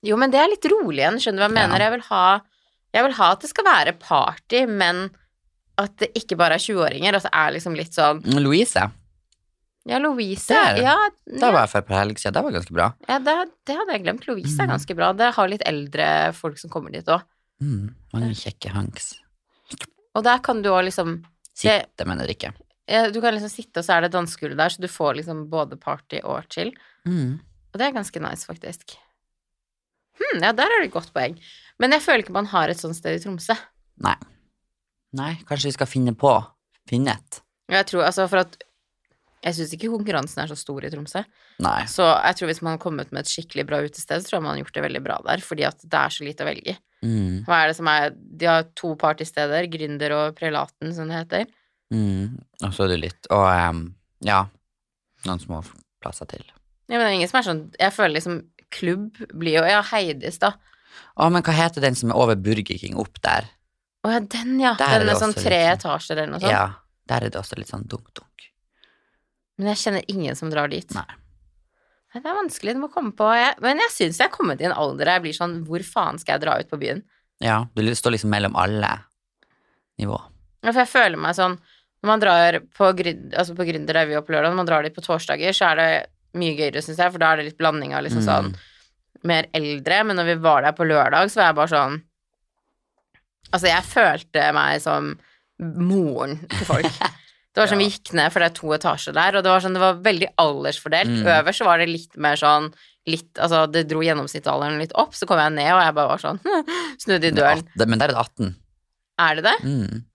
[0.04, 1.68] Jo, men det er litt rolig igjen, skjønner du hva jeg Ja.
[1.68, 1.80] mener?
[1.86, 2.42] Jeg vil, ha,
[2.94, 5.10] jeg vil ha at det skal være party, men
[5.78, 8.92] at det ikke bare er 20-åringer, at det er liksom litt sånn Mm, Louise,
[9.86, 10.76] Ja, Louise Der.
[10.84, 12.34] Ja, da ja, var jeg for på helg siden.
[12.34, 12.94] Det var ganske bra.
[13.08, 14.28] ja det, det hadde jeg glemt.
[14.28, 14.74] Louise er Mm.
[14.76, 15.13] ganske bra.
[15.13, 17.22] Det har litt eldre folk som kommer dit òg.
[17.62, 17.89] Mm.
[18.13, 19.13] Mange kjekke hanks.
[20.15, 22.54] Og der kan du òg liksom det, Sitte, men drikke.
[22.88, 25.45] ja, Du kan liksom sitte, og så er det dansegulv der, så du får liksom
[25.52, 26.72] både party og chill.
[27.06, 27.39] Mm.
[27.74, 28.95] Og det er ganske nice, faktisk.
[30.19, 31.36] Hm, ja, der er det et godt poeng.
[31.80, 33.56] Men jeg føler ikke man har et sånt sted i Tromsø.
[34.04, 34.15] Nei.
[35.15, 36.32] Nei, kanskje vi skal finne på
[36.89, 37.39] Finne et.
[37.69, 38.56] Jeg tror altså for at
[39.45, 41.22] Jeg syns ikke konkurransen er så stor i Tromsø.
[41.63, 41.84] Nei.
[41.88, 44.43] Så jeg tror hvis man har kommet med et skikkelig bra utested, så tror jeg
[44.43, 46.74] man har gjort det veldig bra der, fordi at det er så lite å velge
[46.74, 46.78] i.
[47.06, 47.46] Mm.
[47.48, 51.46] Hva er det som er De har to partysteder, Gründer og Prelaten, som det heter.
[51.94, 52.40] Mm.
[52.66, 53.86] Og så er det litt Og um,
[54.26, 54.44] ja,
[55.26, 55.62] noen små
[56.04, 56.44] plasser til.
[56.90, 59.80] Ja, men det er ingen som er sånn Jeg føler liksom klubb blir jo Ja,
[59.94, 60.54] Heidis, da.
[61.16, 63.48] Å, men hva heter den som er over Burger King opp der?
[64.06, 64.76] Å ja, den, ja.
[64.80, 66.54] Der er Den er, er sånn tre litt etasjer eller noe sånt.
[66.54, 66.68] Ja,
[67.12, 68.46] der er det også litt sånn dunk-dunk.
[69.60, 70.94] Men jeg kjenner ingen som drar dit.
[70.96, 71.08] Nei.
[72.13, 73.28] Det er vanskelig, du må komme på
[73.62, 76.17] Men jeg syns jeg er kommet i en alder der jeg blir sånn Hvor faen
[76.17, 77.04] skal jeg dra ut på byen?
[77.43, 78.89] Ja, du står liksom mellom alle
[80.02, 80.17] nivå.
[80.63, 81.60] Ja, For jeg føler meg sånn
[82.02, 84.84] Når man drar på, altså på Gründer der vi var på lørdag, når man drar
[84.88, 85.89] dit på torsdager, så er det
[86.39, 88.28] mye gøyere, syns jeg, for da er det litt blanding av liksom Mm.
[88.30, 88.56] sånn
[89.28, 90.04] mer eldre.
[90.06, 91.98] Men når vi var der på lørdag, så var jeg bare sånn
[93.52, 95.08] Altså, jeg følte meg som
[95.60, 96.86] moren til folk.
[97.60, 99.63] Det var sånn, Vi gikk ned, for det er to etasjer der, og det var
[99.65, 101.12] sånn, det var veldig aldersfordelt.
[101.12, 101.26] Mm.
[101.34, 102.69] Øverst var det litt mer sånn
[103.10, 106.22] litt, altså Det dro gjennomsnittsalderen litt opp, så kom jeg ned, og jeg bare var
[106.24, 106.39] sånn
[107.04, 107.63] Snudde i Det er døren.
[107.76, 108.54] 18, men der er det 18.
[109.26, 109.56] Er det det?
[109.67, 110.06] Mm.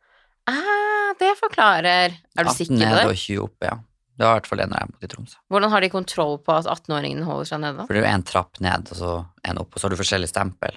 [0.48, 3.04] Ah, det forklarer Er du 18 sikker på det?
[3.10, 3.76] og 20 oppe, ja.
[4.14, 5.38] Det var i hvert fall en da jeg bodde i Tromsø.
[5.50, 7.84] Hvordan har de kontroll på at 18-åringene holder seg nede?
[7.88, 9.14] For det er jo en trapp ned, og så
[9.50, 10.76] en opp, og så har du forskjellige stempel.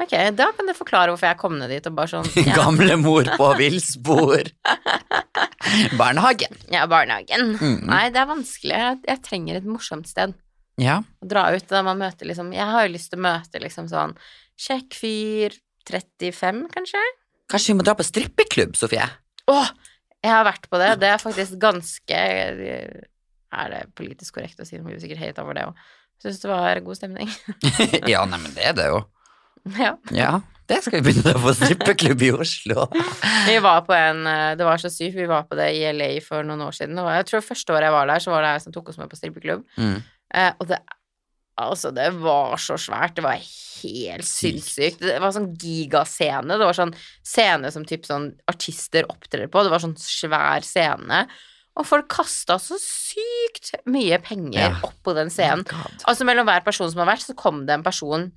[0.00, 3.28] Ok, da kan du forklare hvorfor jeg kom ned dit og bare sånn Ja, Gamlemor
[3.36, 4.48] på villspor.
[6.00, 6.56] Barnehagen.
[6.72, 7.54] ja barnehagen.
[7.60, 7.82] Mm.
[7.90, 8.76] Nei, det er vanskelig.
[8.80, 10.32] Jeg, jeg trenger et morsomt sted
[10.80, 11.00] Ja.
[11.20, 13.90] å dra ut der man møter liksom Jeg har jo lyst til å møte liksom
[13.92, 14.16] sånn
[14.60, 15.54] kjekk fyr
[15.90, 17.00] 35, kanskje?
[17.50, 19.06] Kanskje vi må dra på strippeklubb, Sofie?
[19.50, 19.70] Åh,
[20.22, 20.90] jeg har vært på det.
[21.02, 22.18] Det er faktisk ganske
[23.50, 25.80] er det politisk korrekt å si, blir vi sikkert helt over det òg.
[26.22, 27.30] Syns det var god stemning.
[28.12, 29.00] ja, nei, men det er det jo.
[29.78, 29.94] Ja.
[30.14, 32.86] Ja, det skal vi begynne på strippeklubb i Oslo.
[33.48, 36.12] Vi var på en eh, Det var så sykt, vi var på det i LA
[36.24, 36.98] for noen år siden.
[37.02, 38.98] Og jeg tror første året jeg var der, så var det jeg som tok oss
[39.02, 39.66] med på strippeklubb.
[39.78, 40.00] Mm.
[40.34, 40.80] Eh, og det
[41.60, 43.18] Altså, det var så svært.
[43.18, 44.64] Det var helt Sykt.
[44.64, 45.02] sinnssykt.
[45.02, 46.56] Det var sånn gigascene.
[46.56, 46.94] Det var sånn
[47.26, 49.60] scene som typ sånn artister opptrer på.
[49.66, 51.26] Det var sånn svær scene.
[51.76, 54.78] Og folk kasta så sykt mye penger Ja.
[54.88, 55.66] opp på den scenen.
[55.68, 58.30] Oh Altså mellom hver person som har vært, så kom det en person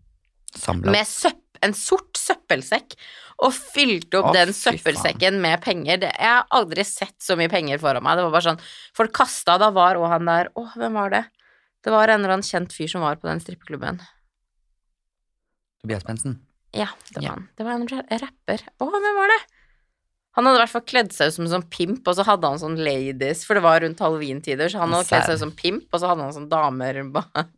[0.55, 0.91] Samlet.
[0.93, 2.95] med søpp, en sort søppelsekk
[3.43, 5.97] og fylte opp Å, den søppelsekken med penger.
[6.03, 8.19] Det, jeg har aldri sett så mye penger foran meg.
[8.19, 8.61] Det var bare sånn
[8.95, 11.23] Folk kasta, da var òg han der Å, hvem var det?
[11.83, 13.97] Det var en eller annen kjent fyr som var på den strippeklubben.
[15.83, 16.37] Tobias Bensen.
[16.71, 17.33] Ja, det var Ja.
[17.35, 17.49] han.
[17.57, 17.87] Det var en
[18.23, 18.63] rapper.
[18.79, 19.41] Å, hvem var det?
[20.33, 22.49] Han hadde i hvert fall kledd seg ut som en sånn pimp, og så hadde
[22.49, 25.51] han sånn ladies, for det var rundt halloweentider, så han hadde kledd seg ut som
[25.53, 27.51] pimp, og så hadde han sånn damer bak.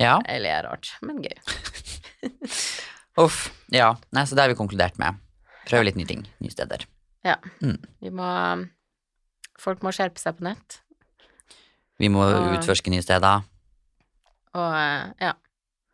[0.00, 0.16] Ja.
[0.26, 1.36] Eller er rart, men gøy.
[3.20, 3.48] Uff.
[3.74, 3.94] Ja.
[4.14, 5.18] Nei, så det har vi konkludert med.
[5.68, 6.24] Prøve litt nye ting.
[6.42, 6.86] Nye steder.
[7.26, 8.28] Ja, Vi må
[9.60, 10.78] Folk må skjerpe seg på nett.
[12.00, 13.42] Vi må og, utforske nye steder.
[14.56, 15.34] Og eh, ja.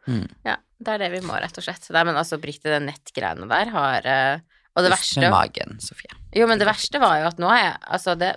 [0.07, 0.29] Mm.
[0.47, 1.89] Ja, det er det vi må, rett og slett.
[1.91, 6.15] Nei, men altså, oppriktig, den nettgreiene der har eh, Og det Uff verste magen, Sofie.
[6.37, 8.37] Jo, men det verste var jo at nå er jeg Altså, det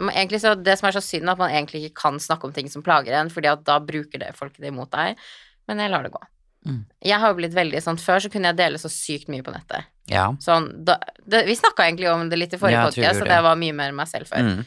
[0.00, 2.70] Egentlig så, det som er så synd, at man egentlig ikke kan snakke om ting
[2.72, 5.20] som plager en, fordi at da bruker det folk det imot deg.
[5.68, 6.22] Men jeg lar det gå.
[6.66, 6.84] Mm.
[7.02, 9.50] Jeg har jo blitt veldig sånn Før så kunne jeg dele så sykt mye på
[9.50, 9.88] nettet.
[10.10, 10.28] Ja.
[10.42, 10.94] Sånn, da,
[11.26, 13.40] det, vi snakka egentlig om det litt i forrige Ja, gjorde det.
[13.42, 14.46] var mye mer meg selv før.
[14.46, 14.62] Mm.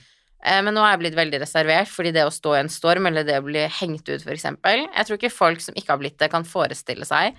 [0.46, 3.08] Eh, Men nå er jeg blitt veldig reservert, fordi det å stå i en storm,
[3.10, 6.20] eller det å bli hengt ut, eksempel Jeg tror ikke folk som ikke har blitt
[6.20, 7.36] det, kan forestille seg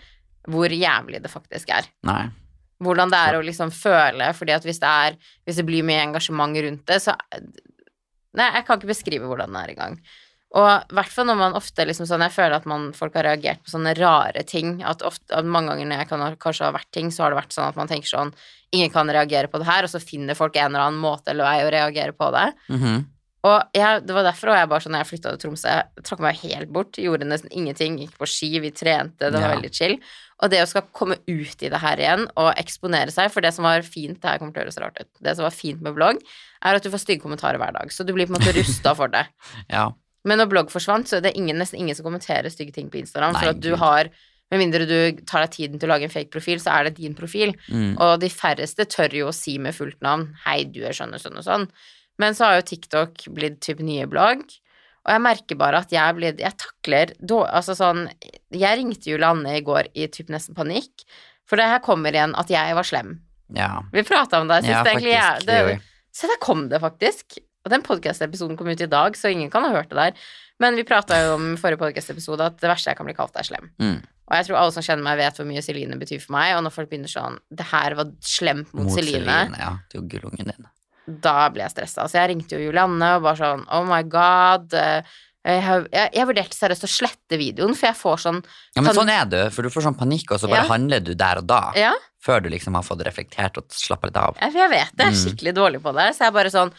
[0.46, 1.88] hvor jævlig det faktisk er.
[2.06, 2.28] Nei.
[2.78, 6.04] Hvordan det er å liksom føle, fordi at hvis det er Hvis det blir mye
[6.04, 7.16] engasjement rundt det, så
[8.36, 9.94] Nei, jeg kan ikke beskrive hvordan det er engang.
[10.54, 13.24] Og i hvert fall når man ofte liksom sånn Jeg føler at man, folk har
[13.26, 14.78] reagert på sånne rare ting.
[14.86, 17.40] At, ofte, at mange ganger når jeg kan, kanskje har vært ting, så har det
[17.42, 18.32] vært sånn at man tenker sånn
[18.74, 21.46] Ingen kan reagere på det her, og så finner folk en eller annen måte eller
[21.46, 22.48] vei å reagere på det.
[22.74, 23.04] Mhm.
[23.46, 26.02] Og jeg, det var derfor og jeg bare sånn, når jeg flytta til Tromsø, jeg
[26.08, 29.52] trakk meg helt bort, gjorde nesten ingenting, gikk på ski, vi trente, det var Ja.
[29.54, 29.94] veldig chill.
[30.42, 33.54] Og det å skal komme ut i det her igjen og eksponere seg, for det
[33.54, 35.80] som var fint, det her kommer til å høres rart ut, det som var fint
[35.80, 36.18] med blogg,
[36.64, 38.96] er at du får stygge kommentarer hver dag, så du blir på en måte rusta
[38.98, 39.28] for det.
[39.70, 39.92] Ja.
[40.26, 42.98] Men når blogg forsvant, så er det ingen, nesten ingen som kommenterer stygge ting på
[42.98, 44.10] Instagram, Nei, for at du har
[44.50, 47.00] med mindre du tar deg tiden til å lage en fake profil, så er det
[47.00, 47.54] din profil.
[47.66, 47.96] Mm.
[47.98, 51.22] Og de færreste tør jo å si med fullt navn 'hei, du er sånn og
[51.22, 51.66] sånn og sånn'.
[52.18, 54.46] Men så har jo TikTok blitt typ nye blogg,
[55.06, 58.10] og jeg merker bare at jeg blir Jeg takler då- Altså sånn
[58.50, 61.04] Jeg ringte Julie Anne i går i typ nesten panikk,
[61.46, 63.20] for det her kommer igjen at jeg var slem.
[63.52, 63.82] ja.
[63.92, 65.14] Vi prata om det sist, Ja, egentlig.
[65.14, 65.46] faktisk.
[65.46, 65.80] Jeg, det
[66.16, 67.38] så der kom det faktisk.
[67.66, 70.12] Og den podcast-episoden kom ut i dag, så ingen kan ha hørt det der.
[70.62, 73.34] Men vi prata jo om i forrige podcast-episode at det verste jeg kan bli kalt,
[73.36, 73.66] er slem.
[73.82, 73.98] Mm.
[74.30, 76.54] Og jeg tror alle som kjenner meg, vet hvor mye Celine betyr for meg.
[76.56, 79.26] Og når folk begynner sånn Det her var slemt mot, Mot Celine.
[79.26, 79.60] Celine.
[79.60, 80.66] Ja, det jo gullungen din.
[81.22, 82.08] Da ble jeg stressa.
[82.10, 84.72] Så jeg ringte jo Julianne og bare sånn Oh my god.
[84.74, 85.02] eh,
[85.46, 88.40] Jeg, jeg, jeg vurderte seriøst å slette videoen, for jeg får sånn
[88.74, 90.72] Ja, men sånn er du, for du får sånn panikk, og så bare Ja.
[90.72, 91.60] handler du der og da.
[91.78, 91.92] Ja,
[92.26, 94.34] Før du liksom har fått reflektert og slappa litt av.
[94.42, 95.04] jeg, jeg vet det.
[95.04, 95.22] Jeg er Mm.
[95.22, 96.08] skikkelig dårlig på det.
[96.16, 96.72] Så jeg bare sånn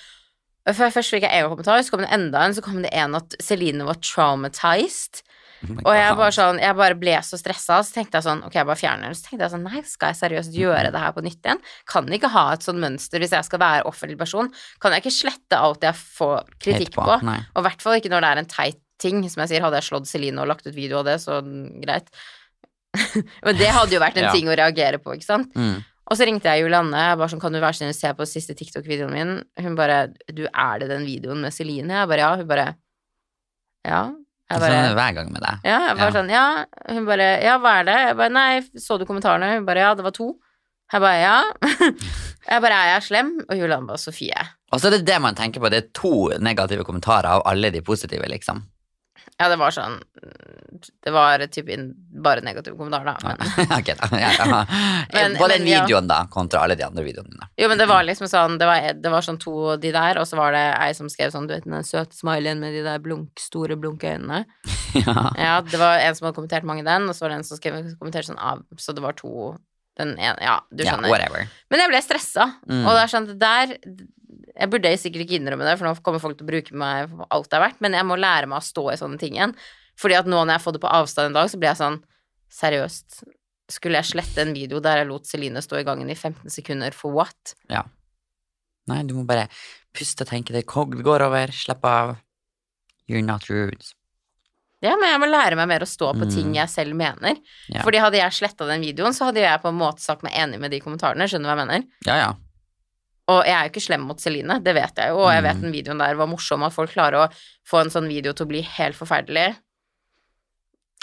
[0.75, 3.36] Først fikk jeg en kommentar, så kom det enda en, så kom det en at
[3.43, 5.21] Celine var traumatized.
[5.63, 8.53] Oh Og jeg bare sånn, jeg bare ble så stressa, så tenkte jeg sånn, ok,
[8.60, 9.15] jeg bare fjerner den.
[9.17, 11.62] Så tenkte jeg sånn, nei, skal jeg seriøst gjøre det her på nytt igjen?
[11.89, 14.51] Kan ikke ha et sånn mønster hvis jeg skal være offentlig person.
[14.84, 17.08] Kan jeg ikke slette alt jeg får kritikk på?
[17.25, 17.39] Nei.
[17.56, 19.23] Og i hvert fall ikke når det er en teit ting.
[19.30, 21.39] Som jeg sier, hadde jeg slått Celine og lagt ut video av det, så
[21.82, 22.13] greit.
[23.45, 24.34] Men det hadde jo vært en Ja.
[24.34, 25.53] ting å reagere på, ikke sant?
[25.58, 25.82] Mm.
[26.07, 28.27] Og så ringte jeg Julianne, jeg bare sånn, kan du være snill å se på
[28.29, 29.33] siste TikTok-videoen min?
[29.59, 29.97] Hun bare,
[30.31, 31.97] du, er det den videoen med Celine?
[32.01, 32.29] Jeg bare, ja.
[32.39, 32.67] Hun bare,
[33.87, 34.01] ja.
[34.47, 35.65] Jeg Sånn bare, sånn hver gang med deg.
[35.67, 36.15] ja, jeg bare Ja.
[36.15, 36.45] sånn, ja.
[36.95, 37.97] Hun bare, ja, hva er det?
[38.07, 39.49] Jeg bare, nei, så du kommentarene?
[39.57, 40.29] Hun bare, ja, det var to.
[40.93, 41.43] Jeg bare, ja.
[42.47, 43.31] Jeg bare, er jeg slem?
[43.43, 44.45] Og Julianne bare, Sofie.
[44.71, 47.67] Og så er det det man tenker på, det er to negative kommentarer av alle
[47.75, 48.61] de positive, liksom.
[49.39, 50.00] Ja, det var sånn,
[51.06, 51.67] det var typ
[52.26, 53.17] bare negative kommentarer da.
[53.21, 54.08] Men, ok, da.
[54.17, 54.62] Ja, ja.
[55.13, 55.84] Men- På men den ja.
[55.86, 57.47] videoen, da, kontra alle de andre videoene dine.
[57.62, 60.26] jo, men det var liksom sånn, det var, det var sånn to de der, og
[60.30, 62.97] så var det ei som skrev sånn, du vet, den søte smileyen med de der
[63.04, 64.43] blunk, store blunkeøynene.
[64.97, 65.13] Ja.
[65.38, 67.60] Ja, det var en som hadde kommentert mange den, og så var det en som
[67.60, 69.52] skrev, kommenterte sånn av, så det var to,
[70.00, 71.12] den ene, ja, du skjønner.
[71.12, 71.45] whatever.
[71.69, 72.82] Men jeg ble stressa, Mm.
[72.88, 73.76] og det er sånn, det der
[74.57, 77.27] Jeg burde sikkert ikke innrømme det, for nå kommer folk til å bruke meg for
[77.29, 79.53] alt det er verdt, men jeg må lære meg å stå i sånne ting igjen.
[79.97, 81.81] Fordi at nå når jeg har fått det på avstand en dag, så blir jeg
[81.81, 81.99] sånn
[82.57, 83.17] Seriøst,
[83.67, 86.95] skulle jeg slette en video der jeg lot Celine stå i gangen i 15 sekunder
[86.95, 87.53] for what?
[87.69, 87.81] Ja.
[88.87, 89.49] Nei, du må bare
[89.91, 92.13] puste og tenke det går over, slapp av.
[93.11, 93.83] You're not rude.
[94.79, 96.55] Ja, men jeg må lære meg mer å stå på ting Mm.
[96.55, 97.35] jeg selv mener.
[97.67, 97.81] Ja.
[97.83, 100.59] Fordi hadde jeg sletta den videoen, så hadde jeg på en måte sagt meg enig
[100.61, 101.27] med de kommentarene.
[101.27, 101.87] Skjønner du hva jeg mener?
[102.05, 102.33] Ja, ja.
[103.27, 105.57] Og jeg er jo ikke slem mot Celine, det vet jeg jo, og jeg vet
[105.57, 105.61] Mm.
[105.65, 107.31] den videoen der var morsom, at folk klarer å
[107.67, 109.57] få en sånn video til å bli helt forferdelig.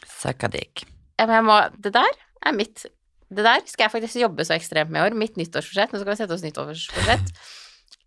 [0.06, 0.84] Suck a dick.
[1.18, 2.14] Ja, men jeg må Det der
[2.46, 2.86] er mitt
[3.34, 5.14] Det der skal jeg faktisk jobbe så ekstremt med i år.
[5.18, 5.92] Mitt nyttårsforsett.
[5.92, 7.30] Nå skal vi sette oss nyttårsforsett.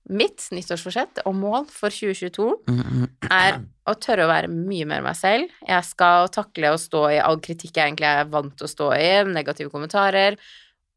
[0.10, 3.08] Mitt nyttårsforsett og mål for 2022 Mm, mm.
[3.30, 3.58] er
[3.90, 5.50] å tørre å være mye mer meg selv.
[5.68, 8.88] Jeg skal takle å stå i all kritikk jeg egentlig er vant til å stå
[8.96, 10.38] i, negative kommentarer.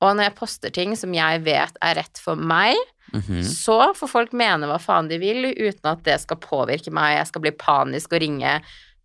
[0.01, 2.77] Og når jeg poster ting som jeg vet er rett for meg,
[3.13, 3.43] Mhm.
[3.45, 7.19] så får folk mene hva faen de vil, uten at det skal påvirke meg.
[7.19, 8.61] Jeg skal bli panisk og ringe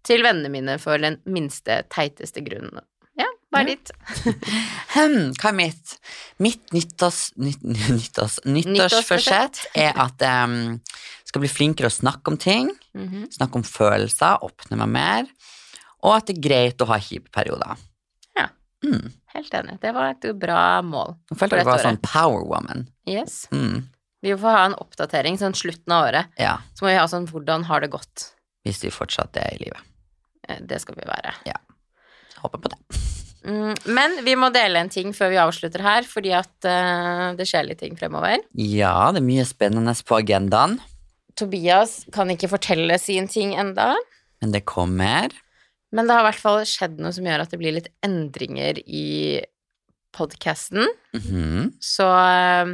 [0.05, 2.83] til vennene mine for den minste, teiteste grunnen.
[3.17, 3.91] Ja, hva er ditt?
[4.95, 5.95] hmm, hva er mitt?
[6.43, 10.79] Mitt nyttårs, nytt, nyttårs, nyttårsforsett er at jeg
[11.25, 12.71] skal bli flinkere å snakke om ting.
[12.93, 13.29] Mhm.
[13.33, 15.29] Snakke om følelser, åpne meg mer.
[16.05, 17.79] Og at det er greit å ha kjipe perioder.
[18.37, 18.49] Ja.
[18.85, 19.09] Mm.
[19.33, 19.79] Helt enig.
[19.81, 21.15] Det var et bra mål.
[21.31, 22.85] Jeg følte jeg var sånn power woman.
[23.09, 23.47] Yes.
[23.51, 23.87] Mm.
[24.25, 26.31] Vi får ha en oppdatering sånn slutten av året.
[26.41, 28.31] Ja, Så må vi ha sånn hvordan har det gått?
[28.65, 29.81] hvis vi fortsatt er i livet.
[30.49, 31.35] Eh, Det skal vi være.
[31.45, 31.59] Ja.
[32.41, 32.79] Håper på det.
[33.45, 37.45] Mm, men vi må dele en ting før vi avslutter her, fordi at uh, det
[37.45, 38.41] skjer litt ting fremover.
[38.57, 40.79] Ja, det er mye spennende på agendaen,
[41.37, 43.91] Tobias kan ikke fortelle sin ting enda,
[44.41, 45.29] men det kommer.
[45.91, 48.79] men det har i hvert fall skjedd noe som gjør at det blir litt endringer
[48.87, 49.43] i
[50.15, 50.87] podkasten.
[51.13, 51.73] Mhm.
[51.83, 52.73] Så eh,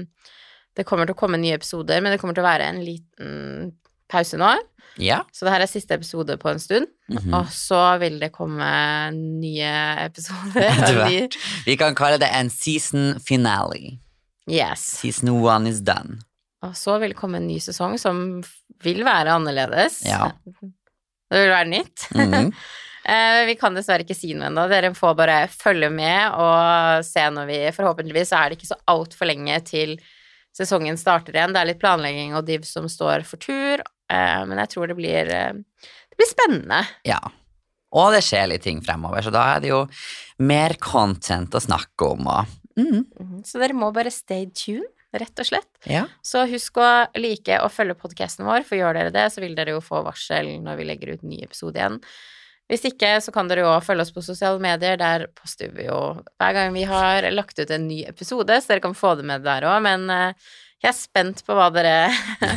[0.77, 3.71] det kommer til å komme nye episoder, men det kommer til å være en liten
[4.11, 4.51] pause nå.
[4.99, 5.21] Ja.
[5.31, 7.35] Så det her er siste episode på en stund, mhm.
[7.37, 8.67] og så vil det komme
[9.15, 9.71] nye
[10.07, 10.67] episoder.
[10.73, 11.39] Etter hvert.
[11.67, 13.97] Vi kan kalle det en season finale.
[14.49, 14.83] Yes.
[14.99, 16.19] Season one is done.
[16.65, 18.41] Og så vil det komme en ny sesong som
[18.83, 20.01] vil være annerledes.
[20.05, 20.29] Ja.
[20.51, 22.07] Det vil være nytt.
[22.21, 23.45] Mm -hmm.
[23.45, 24.67] vi kan dessverre ikke si noe ennå.
[24.69, 28.77] Dere får bare følge med og se når vi Forhåpentligvis så er det ikke så
[28.87, 29.97] altfor lenge til
[30.57, 31.53] sesongen starter igjen.
[31.55, 34.97] Det er litt planlegging og div som står for tur, eh, men jeg tror det
[34.99, 36.81] blir, eh, det blir spennende.
[37.07, 37.21] Ja.
[37.91, 39.81] Og det skjer litt ting fremover, så da er det jo
[40.39, 43.05] mer content å snakke om og mm.
[43.19, 43.45] Mhm.
[43.45, 45.71] Så dere må bare stay tuned, rett og slett.
[45.83, 46.05] Ja.
[46.23, 49.75] Så husk å like og følge podkasten vår, for gjør dere det, så vil dere
[49.75, 51.99] jo få varsel når vi legger ut ny episode igjen.
[52.69, 54.95] Hvis ikke, så kan dere jo følge oss på sosiale medier.
[54.99, 55.97] Der poster vi jo
[56.39, 59.43] hver gang vi har lagt ut en ny episode, så dere kan få det med
[59.43, 59.81] der òg.
[59.83, 62.07] Men eh, jeg er spent på hva dere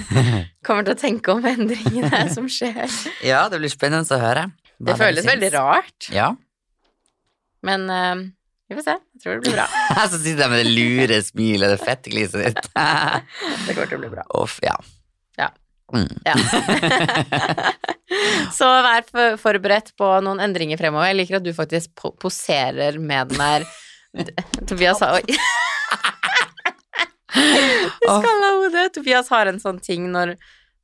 [0.66, 2.86] kommer til å tenke om endringene som skjer.
[3.32, 4.46] ja, det blir spennende å høre.
[4.84, 6.32] Det føles veldig rart, Ja.
[7.64, 8.24] men uh,
[8.68, 8.94] vi får se.
[9.14, 9.66] Jeg tror det blir bra.
[10.10, 12.70] Så sitter jeg med det lure smilet, det fette gliset ditt.
[12.74, 14.24] Det kommer til å bli bra.
[14.40, 14.74] Uff, ja.
[15.92, 16.08] Mm.
[16.24, 16.34] Ja.
[18.56, 19.02] Så vær
[19.40, 21.06] forberedt på noen endringer fremover.
[21.10, 21.88] Jeg liker at du faktisk
[22.22, 23.60] poserer med den der
[24.68, 25.24] Tobias har Oi.
[28.04, 28.88] Skalla hodet.
[28.94, 30.26] Tobias har en sånn ting når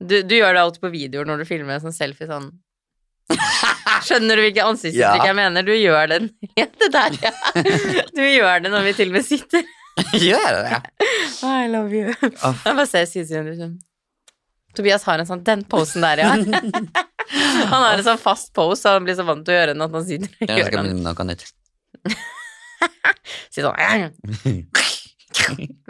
[0.00, 2.48] du, du gjør det alltid på videoer når du filmer en sånn selfie sånn
[4.02, 5.26] Skjønner du hvilket ansiktsuttrykk Ja.
[5.28, 5.62] jeg mener?
[5.62, 6.24] Du gjør den
[6.58, 7.30] Ja, det der, ja.
[8.16, 9.62] Du gjør det når vi til og med sitter.
[10.16, 10.64] Gjør jeg det?
[11.46, 12.10] I love you.
[12.42, 12.54] Oh.
[12.64, 13.72] Jeg bare ser Sisi liksom.
[14.76, 16.30] Tobias har en sånn Den posen der, ja.
[17.70, 19.84] Han har en sånn fast pose, og han blir så vant til å gjøre den
[19.84, 20.56] at han sitter og gjør den.
[20.56, 21.44] Jeg skal noe nytt.
[23.54, 23.76] si sånn.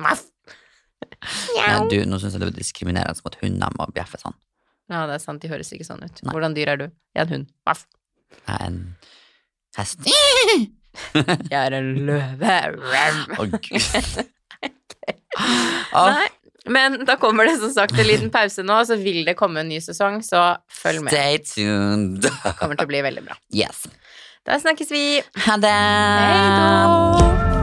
[1.57, 4.37] Nei, du, nå syns jeg det er diskriminerende mot hunder med å bjeffe sånn.
[4.91, 6.21] Ja, det er sant, de høres ikke sånn ut.
[6.25, 6.33] Nei.
[6.35, 6.87] Hvordan dyr er du?
[7.15, 7.47] Jeg er en hund.
[7.69, 7.87] Maff.
[8.41, 8.79] Jeg er en
[9.79, 10.11] hest.
[11.47, 12.57] Jeg er en løve.
[13.37, 13.85] Å, gud.
[15.95, 16.29] Å, Nei,
[16.69, 19.71] men da kommer det som sagt en liten pause nå, så vil det komme en
[19.71, 21.15] ny sesong, så følg med.
[21.15, 22.21] stay tuned.
[22.27, 23.39] Det kommer til å bli veldig bra.
[23.55, 23.87] Yes.
[24.47, 25.05] Da snakkes vi.
[25.47, 25.77] Ha det.
[25.77, 27.60] Hei då.